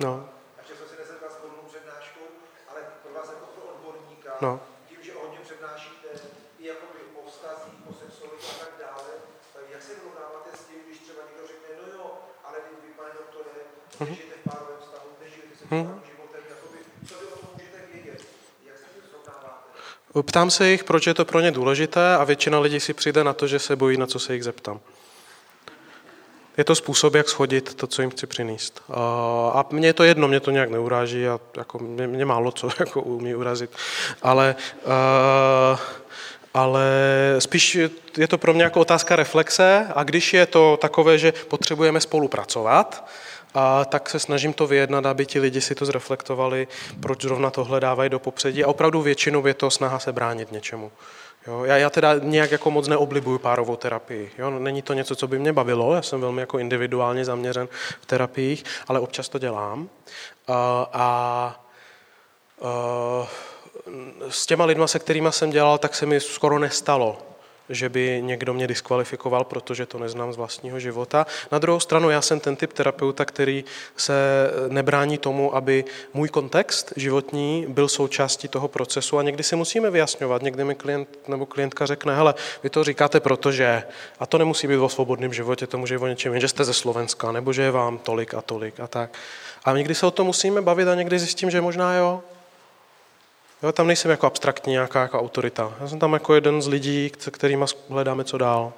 [0.00, 0.31] No.
[4.42, 4.60] No.
[4.88, 6.08] Tím, že hodně přednášíte
[6.60, 9.10] i jakoby o vztazích, o sexualitě a tak dále,
[9.54, 12.06] tak jak se vyrovnáváte s tím, když třeba někdo řekne, no jo,
[12.46, 13.50] ale vy, vy pane doktore,
[14.00, 16.78] nežijete v párovém vztahu, nežijete sexuálním životem, jakoby,
[17.08, 18.20] co vy o tom můžete vědět?
[18.68, 20.22] Jak se tím srovnáváte?
[20.30, 23.32] Ptám se jich, proč je to pro ně důležité a většina lidí si přijde na
[23.32, 24.80] to, že se bojí, na co se jich zeptám
[26.56, 28.82] je to způsob, jak schodit to, co jim chci přinést.
[29.52, 32.68] A mně je to jedno, mě to nějak neuráží a jako mě, mě málo co
[32.80, 33.70] jako umí urazit.
[34.22, 34.54] Ale,
[36.54, 36.86] ale
[37.38, 37.78] spíš
[38.18, 43.04] je to pro mě jako otázka reflexe a když je to takové, že potřebujeme spolupracovat,
[43.54, 46.68] a tak se snažím to vyjednat, aby ti lidi si to zreflektovali,
[47.00, 48.64] proč zrovna tohle dávají do popředí.
[48.64, 50.92] A opravdu většinou je to snaha se bránit něčemu.
[51.46, 54.32] Jo, já, já teda nějak jako moc neoblibuju párovou terapii.
[54.38, 57.68] Jo, není to něco, co by mě bavilo, já jsem velmi jako individuálně zaměřen
[58.00, 59.88] v terapiích, ale občas to dělám.
[60.48, 61.60] A, a,
[62.62, 63.28] a
[64.28, 67.18] s těma lidma, se kterými jsem dělal, tak se mi skoro nestalo,
[67.68, 71.26] že by někdo mě diskvalifikoval, protože to neznám z vlastního života.
[71.52, 73.64] Na druhou stranu, já jsem ten typ terapeuta, který
[73.96, 74.14] se
[74.68, 75.84] nebrání tomu, aby
[76.14, 80.42] můj kontext životní byl součástí toho procesu a někdy si musíme vyjasňovat.
[80.42, 83.82] Někdy mi klient nebo klientka řekne, hele, vy to říkáte protože,
[84.18, 86.74] a to nemusí být o svobodném životě, to může být o něčem, že jste ze
[86.74, 89.10] Slovenska, nebo že je vám tolik a tolik a tak.
[89.64, 92.22] A někdy se o tom musíme bavit a někdy zjistím, že možná jo,
[93.62, 95.72] Jo, tam nejsem jako abstraktní nějaká jako autorita.
[95.80, 98.72] Já jsem tam jako jeden z lidí, kterými hledáme, co dál.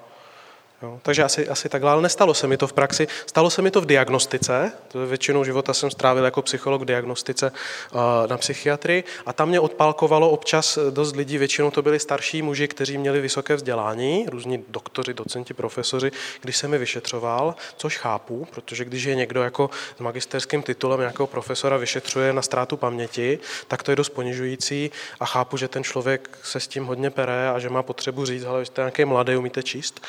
[0.85, 3.07] Jo, takže asi, asi takhle, ale nestalo se mi to v praxi.
[3.27, 7.53] Stalo se mi to v diagnostice, to většinou života jsem strávil jako psycholog v diagnostice
[7.93, 12.69] uh, na psychiatrii a tam mě odpálkovalo občas dost lidí, většinou to byli starší muži,
[12.69, 16.11] kteří měli vysoké vzdělání, různí doktoři, docenti, profesoři,
[16.41, 21.27] když se mi vyšetřoval, což chápu, protože když je někdo jako s magisterským titulem nějakého
[21.27, 26.39] profesora vyšetřuje na ztrátu paměti, tak to je dost ponižující a chápu, že ten člověk
[26.43, 29.63] se s tím hodně pere a že má potřebu říct, ale jste nějaký mladý, umíte
[29.63, 30.01] číst.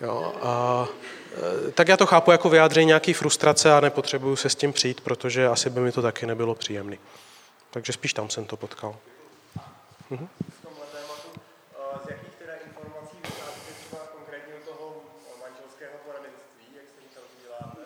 [0.00, 0.11] Jo,
[0.42, 0.88] a,
[1.68, 5.00] e, tak já to chápu jako vyjádření nějaký frustrace a nepotřebuju se s tím přijít,
[5.00, 6.96] protože asi by mi to taky nebylo příjemné.
[7.70, 8.96] Takže spíš tam jsem to potkal.
[10.10, 10.28] Mhm.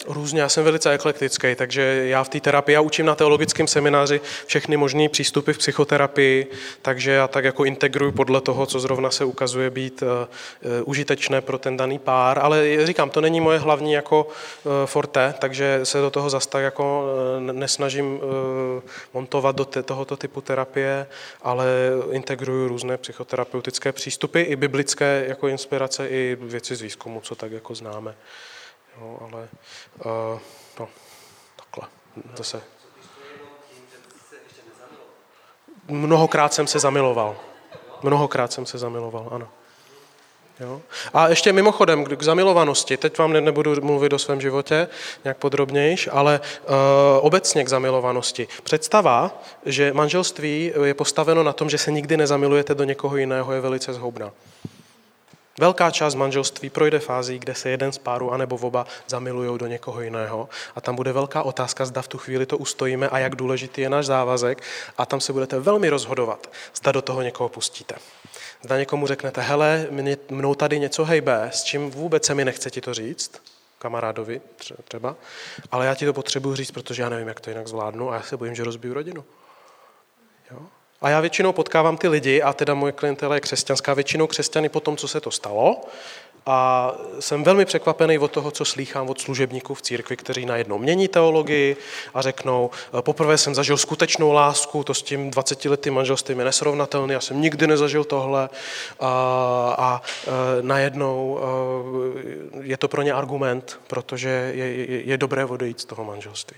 [0.06, 4.20] Různě, já jsem velice eklektický, takže já v té terapii, já učím na teologickém semináři
[4.46, 6.50] všechny možné přístupy v psychoterapii,
[6.82, 10.08] takže já tak jako integruji podle toho, co zrovna se ukazuje být uh,
[10.84, 15.80] užitečné pro ten daný pár, ale říkám, to není moje hlavní jako uh, forte, takže
[15.82, 17.06] se do toho zas tak jako
[17.40, 18.20] nesnažím
[19.14, 21.06] montovat do tohoto typu terapie,
[21.42, 21.66] ale
[22.10, 27.74] integruji různé psychoterapeutické přístupy, i biblické jako inspirace, i věci z výzkumu, co tak jako
[27.74, 28.14] známe.
[29.00, 29.48] No, ale
[30.04, 30.40] uh,
[30.80, 30.88] no,
[31.56, 31.88] takhle,
[32.36, 32.62] zase.
[35.88, 37.36] Mnohokrát jsem se zamiloval.
[38.02, 39.48] Mnohokrát jsem se zamiloval, ano.
[40.60, 40.82] Jo?
[41.14, 44.88] A ještě mimochodem k zamilovanosti, teď vám nebudu mluvit o svém životě
[45.24, 46.74] nějak podrobnějš, ale uh,
[47.20, 48.48] obecně k zamilovanosti.
[48.62, 53.60] Představa, že manželství je postaveno na tom, že se nikdy nezamilujete do někoho jiného, je
[53.60, 54.32] velice zhoubná.
[55.60, 60.00] Velká část manželství projde fází, kde se jeden z párů anebo oba zamilují do někoho
[60.00, 63.80] jiného a tam bude velká otázka, zda v tu chvíli to ustojíme a jak důležitý
[63.80, 64.62] je náš závazek
[64.98, 67.94] a tam se budete velmi rozhodovat, zda do toho někoho pustíte.
[68.62, 69.86] Zda někomu řeknete, hele,
[70.30, 73.42] mnou tady něco hejbe, s čím vůbec se mi nechce ti to říct,
[73.78, 74.40] kamarádovi
[74.84, 75.16] třeba,
[75.70, 78.22] ale já ti to potřebuji říct, protože já nevím, jak to jinak zvládnu a já
[78.22, 79.24] se bojím, že rozbiju rodinu.
[80.50, 80.66] Jo?
[81.00, 84.80] A já většinou potkávám ty lidi, a teda moje klientela je křesťanská, většinou křesťany po
[84.80, 85.80] tom, co se to stalo,
[86.48, 91.08] a jsem velmi překvapený od toho, co slýchám od služebníků v církvi, kteří najednou mění
[91.08, 91.76] teologii
[92.14, 92.70] a řeknou,
[93.00, 97.40] poprvé jsem zažil skutečnou lásku, to s tím 20 letým manželstvím je nesrovnatelný, já jsem
[97.40, 98.48] nikdy nezažil tohle
[99.00, 99.10] a,
[99.78, 105.80] a e, najednou e, je to pro ně argument, protože je, je, je dobré odejít
[105.80, 106.56] z toho manželství.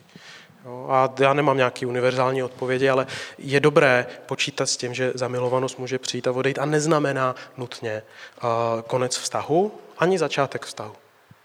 [0.65, 3.07] Jo, a já nemám nějaký univerzální odpovědi, ale
[3.39, 8.03] je dobré počítat s tím, že zamilovanost může přijít a odejít a neznamená nutně
[8.43, 8.49] uh,
[8.83, 10.93] konec vztahu ani začátek vztahu.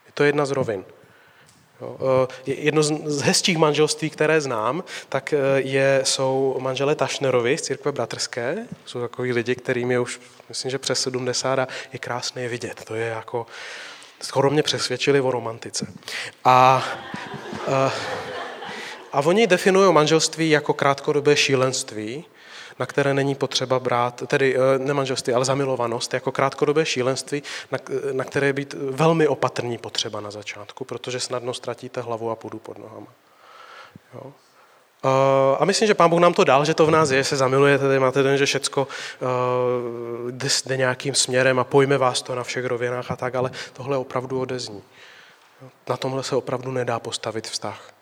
[0.06, 0.86] Je to jedna z rovin.
[1.82, 2.08] Jo, uh,
[2.46, 8.58] jedno z hezčích manželství, které znám, tak uh, je, jsou manželé Tašnerovi z církve bratrské.
[8.86, 12.84] Jsou takový lidi, kterým je už, myslím, že přes 70 a je krásné vidět.
[12.84, 13.46] To je jako,
[14.22, 15.88] skoro mě přesvědčili o romantice.
[16.46, 16.84] A
[17.68, 17.74] uh,
[19.14, 22.26] a oni definují manželství jako krátkodobé šílenství,
[22.80, 27.78] na které není potřeba brát, tedy eh, ne manželství, ale zamilovanost jako krátkodobé šílenství, na,
[28.12, 32.60] na které je být velmi opatrní potřeba na začátku, protože snadno ztratíte hlavu a půdu
[32.60, 33.08] pod nohama.
[34.14, 34.22] Jo?
[34.26, 35.12] Uh,
[35.60, 37.88] a myslím, že pán Bůh nám to dal, že to v nás je, se zamilujete,
[37.88, 38.88] tady máte ten, že všecko
[40.32, 43.98] jde, jde nějakým směrem a pojme vás to na všech rovinách a tak, ale tohle
[43.98, 44.84] opravdu odezní.
[45.90, 47.93] Na tomhle se opravdu nedá postavit vztah.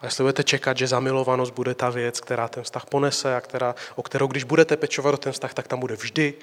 [0.00, 3.74] A jestli budete čekat, že zamilovanost bude ta věc, která ten vztah ponese a která,
[3.94, 6.34] o kterou, když budete pečovat o ten vztah, tak tam bude vždy,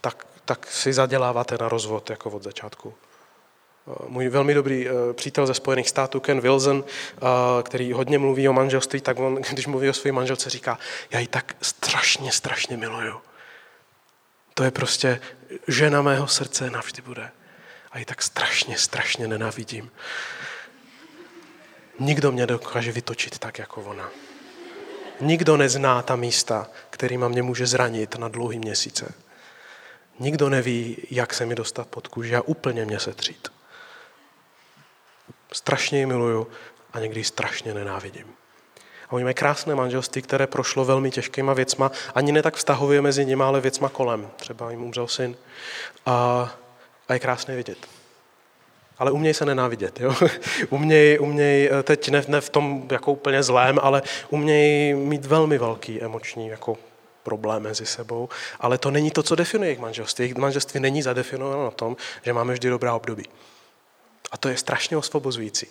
[0.00, 2.94] tak, tak si zaděláváte na rozvod jako od začátku.
[4.08, 7.20] Můj velmi dobrý eh, přítel ze Spojených států, Ken Wilson, eh,
[7.62, 10.78] který hodně mluví o manželství, tak on, když mluví o své manželce, říká,
[11.10, 13.20] já ji tak strašně, strašně miluju.
[14.54, 15.20] To je prostě
[15.68, 17.30] žena mého srdce navždy bude.
[17.92, 19.90] A ji tak strašně, strašně nenávidím.
[21.98, 24.10] Nikdo mě dokáže vytočit tak, jako ona.
[25.20, 29.14] Nikdo nezná ta místa, kterýma mě může zranit na dlouhý měsíce.
[30.18, 33.48] Nikdo neví, jak se mi dostat pod kůži a úplně mě setřít.
[35.52, 36.46] Strašně ji miluju
[36.92, 38.26] a někdy ji strašně nenávidím.
[39.08, 43.26] A oni mají krásné manželství, které prošlo velmi těžkýma věcma, ani ne tak vztahově mezi
[43.26, 44.30] nimi, ale věcma kolem.
[44.36, 45.36] Třeba jim umřel syn.
[46.06, 46.50] A,
[47.08, 47.93] a je krásné vidět
[48.98, 50.00] ale uměj se nenávidět.
[50.00, 50.14] Jo?
[50.70, 55.58] uměj, uměj, eh, teď ne, ne v tom jako úplně zlém, ale uměj mít velmi
[55.58, 56.76] velký emoční jako
[57.22, 58.28] problém mezi sebou,
[58.60, 60.22] ale to není to, co definuje jejich manželství.
[60.22, 63.24] Jejich manželství není zadefinováno na tom, že máme vždy dobrá období.
[64.32, 65.66] A to je strašně osvobozující.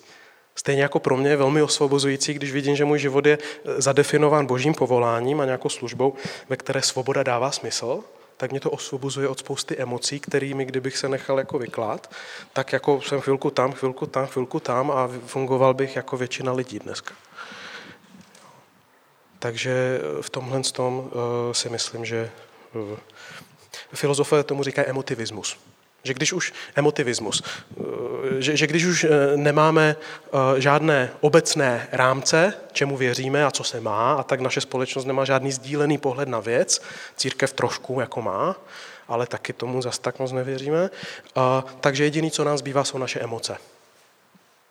[0.56, 4.46] Stejně jako pro mě je velmi osvobozující, když vidím, že můj život je eh, zadefinován
[4.46, 6.14] božím povoláním a nějakou službou,
[6.50, 8.04] ve které svoboda dává smysl,
[8.38, 12.12] tak mě to osvobozuje od spousty emocí, kterými, kdybych se nechal jako vyklát,
[12.54, 16.80] tak jako jsem chvilku tam, chvilku tam, chvilku tam a fungoval bych jako většina lidí
[16.80, 17.14] dneska.
[19.40, 22.32] Takže v tomhle tom eh, si myslím, že
[22.76, 22.98] eh,
[23.94, 25.58] filozofové tomu říkají emotivismus.
[26.04, 27.84] Že když už emotivismus, eh,
[28.42, 33.82] že, že když už eh, nemáme eh, žádné obecné rámce, čemu věříme a co se
[33.82, 36.82] má, a tak naše společnost nemá žádný sdílený pohled na věc,
[37.16, 38.56] církev trošku jako má,
[39.08, 40.90] ale taky tomu zas tak moc nevěříme,
[41.80, 43.58] takže jediný, co nám zbývá, jsou naše emoce.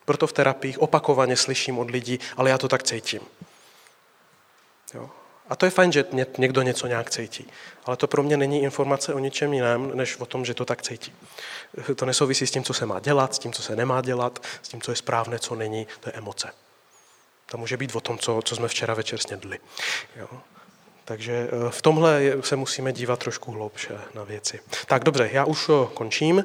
[0.04, 3.20] Proto v terapiích opakovaně slyším od lidí, ale já to tak cítím.
[4.94, 5.10] Jo?
[5.52, 6.04] A to je fajn, že
[6.38, 7.50] někdo něco nějak cítí.
[7.84, 10.82] Ale to pro mě není informace o ničem jiném, než o tom, že to tak
[10.82, 11.12] cítí.
[11.96, 14.68] To nesouvisí s tím, co se má dělat, s tím, co se nemá dělat, s
[14.68, 15.86] tím, co je správné, co není.
[16.00, 16.52] To je emoce.
[17.46, 19.58] To může být o tom, co, co jsme včera večer snědli.
[20.16, 20.28] Jo?
[21.04, 24.60] Takže eh, v tomhle se musíme dívat trošku hloubše na věci.
[24.86, 26.44] Tak dobře, já už eh, končím.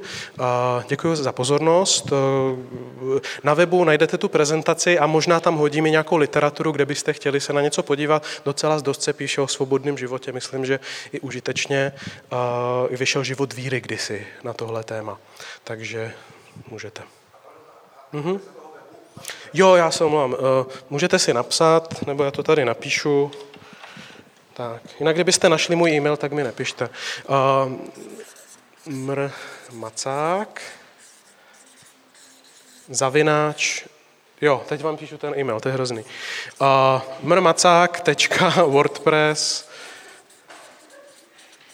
[0.87, 2.11] Děkuji za pozornost.
[2.11, 7.41] Eh, na webu najdete tu prezentaci a možná tam hodíme nějakou literaturu, kde byste chtěli
[7.41, 8.23] se na něco podívat.
[8.45, 10.31] Docela dost se píše o svobodném životě.
[10.31, 10.79] Myslím, že
[11.11, 11.91] i užitečně
[12.91, 15.17] vyšel život víry kdysi na tohle téma.
[15.63, 16.13] Takže
[16.67, 17.01] můžete.
[18.13, 18.39] Mhm.
[19.53, 20.35] Jo, já se omlouvám.
[20.89, 23.31] Můžete si napsat, nebo já to tady napíšu.
[24.57, 26.89] Tak, jinak kdybyste našli můj e-mail, tak mi nepište.
[27.29, 27.35] Uh,
[28.85, 29.31] mr.
[29.71, 30.61] Macák.
[32.89, 33.83] Zavináč.
[34.41, 36.05] Jo, teď vám píšu ten e-mail, to je hrozný.
[36.61, 36.67] Uh,
[37.23, 39.63] mrmacák.wordpress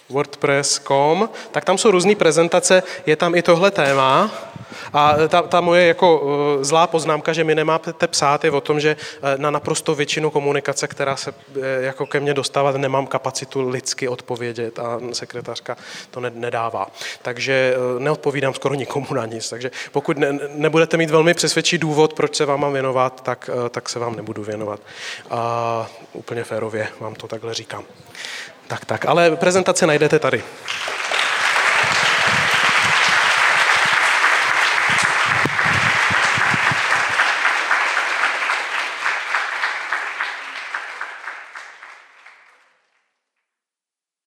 [0.09, 4.31] wordpress.com, tak tam jsou různé prezentace, je tam i tohle téma.
[4.93, 6.29] A ta, ta moje jako uh,
[6.63, 10.87] zlá poznámka, že mi nemáte psát, je o tom, že uh, na naprosto většinu komunikace,
[10.87, 15.77] která se uh, jako ke mně dostává, nemám kapacitu lidsky odpovědět a sekretářka
[16.11, 16.87] to ne, nedává.
[17.21, 19.49] Takže neodpovídám skoro nikomu na nic.
[19.49, 23.89] Takže pokud ne, nebudete mít velmi přesvědčí důvod, proč se vám mám věnovat, tak, tak
[23.89, 24.79] se vám nebudu věnovat.
[25.29, 27.83] A úplně férově vám to takhle říkám
[28.73, 29.05] tak, tak.
[29.05, 30.43] Ale prezentace najdete tady.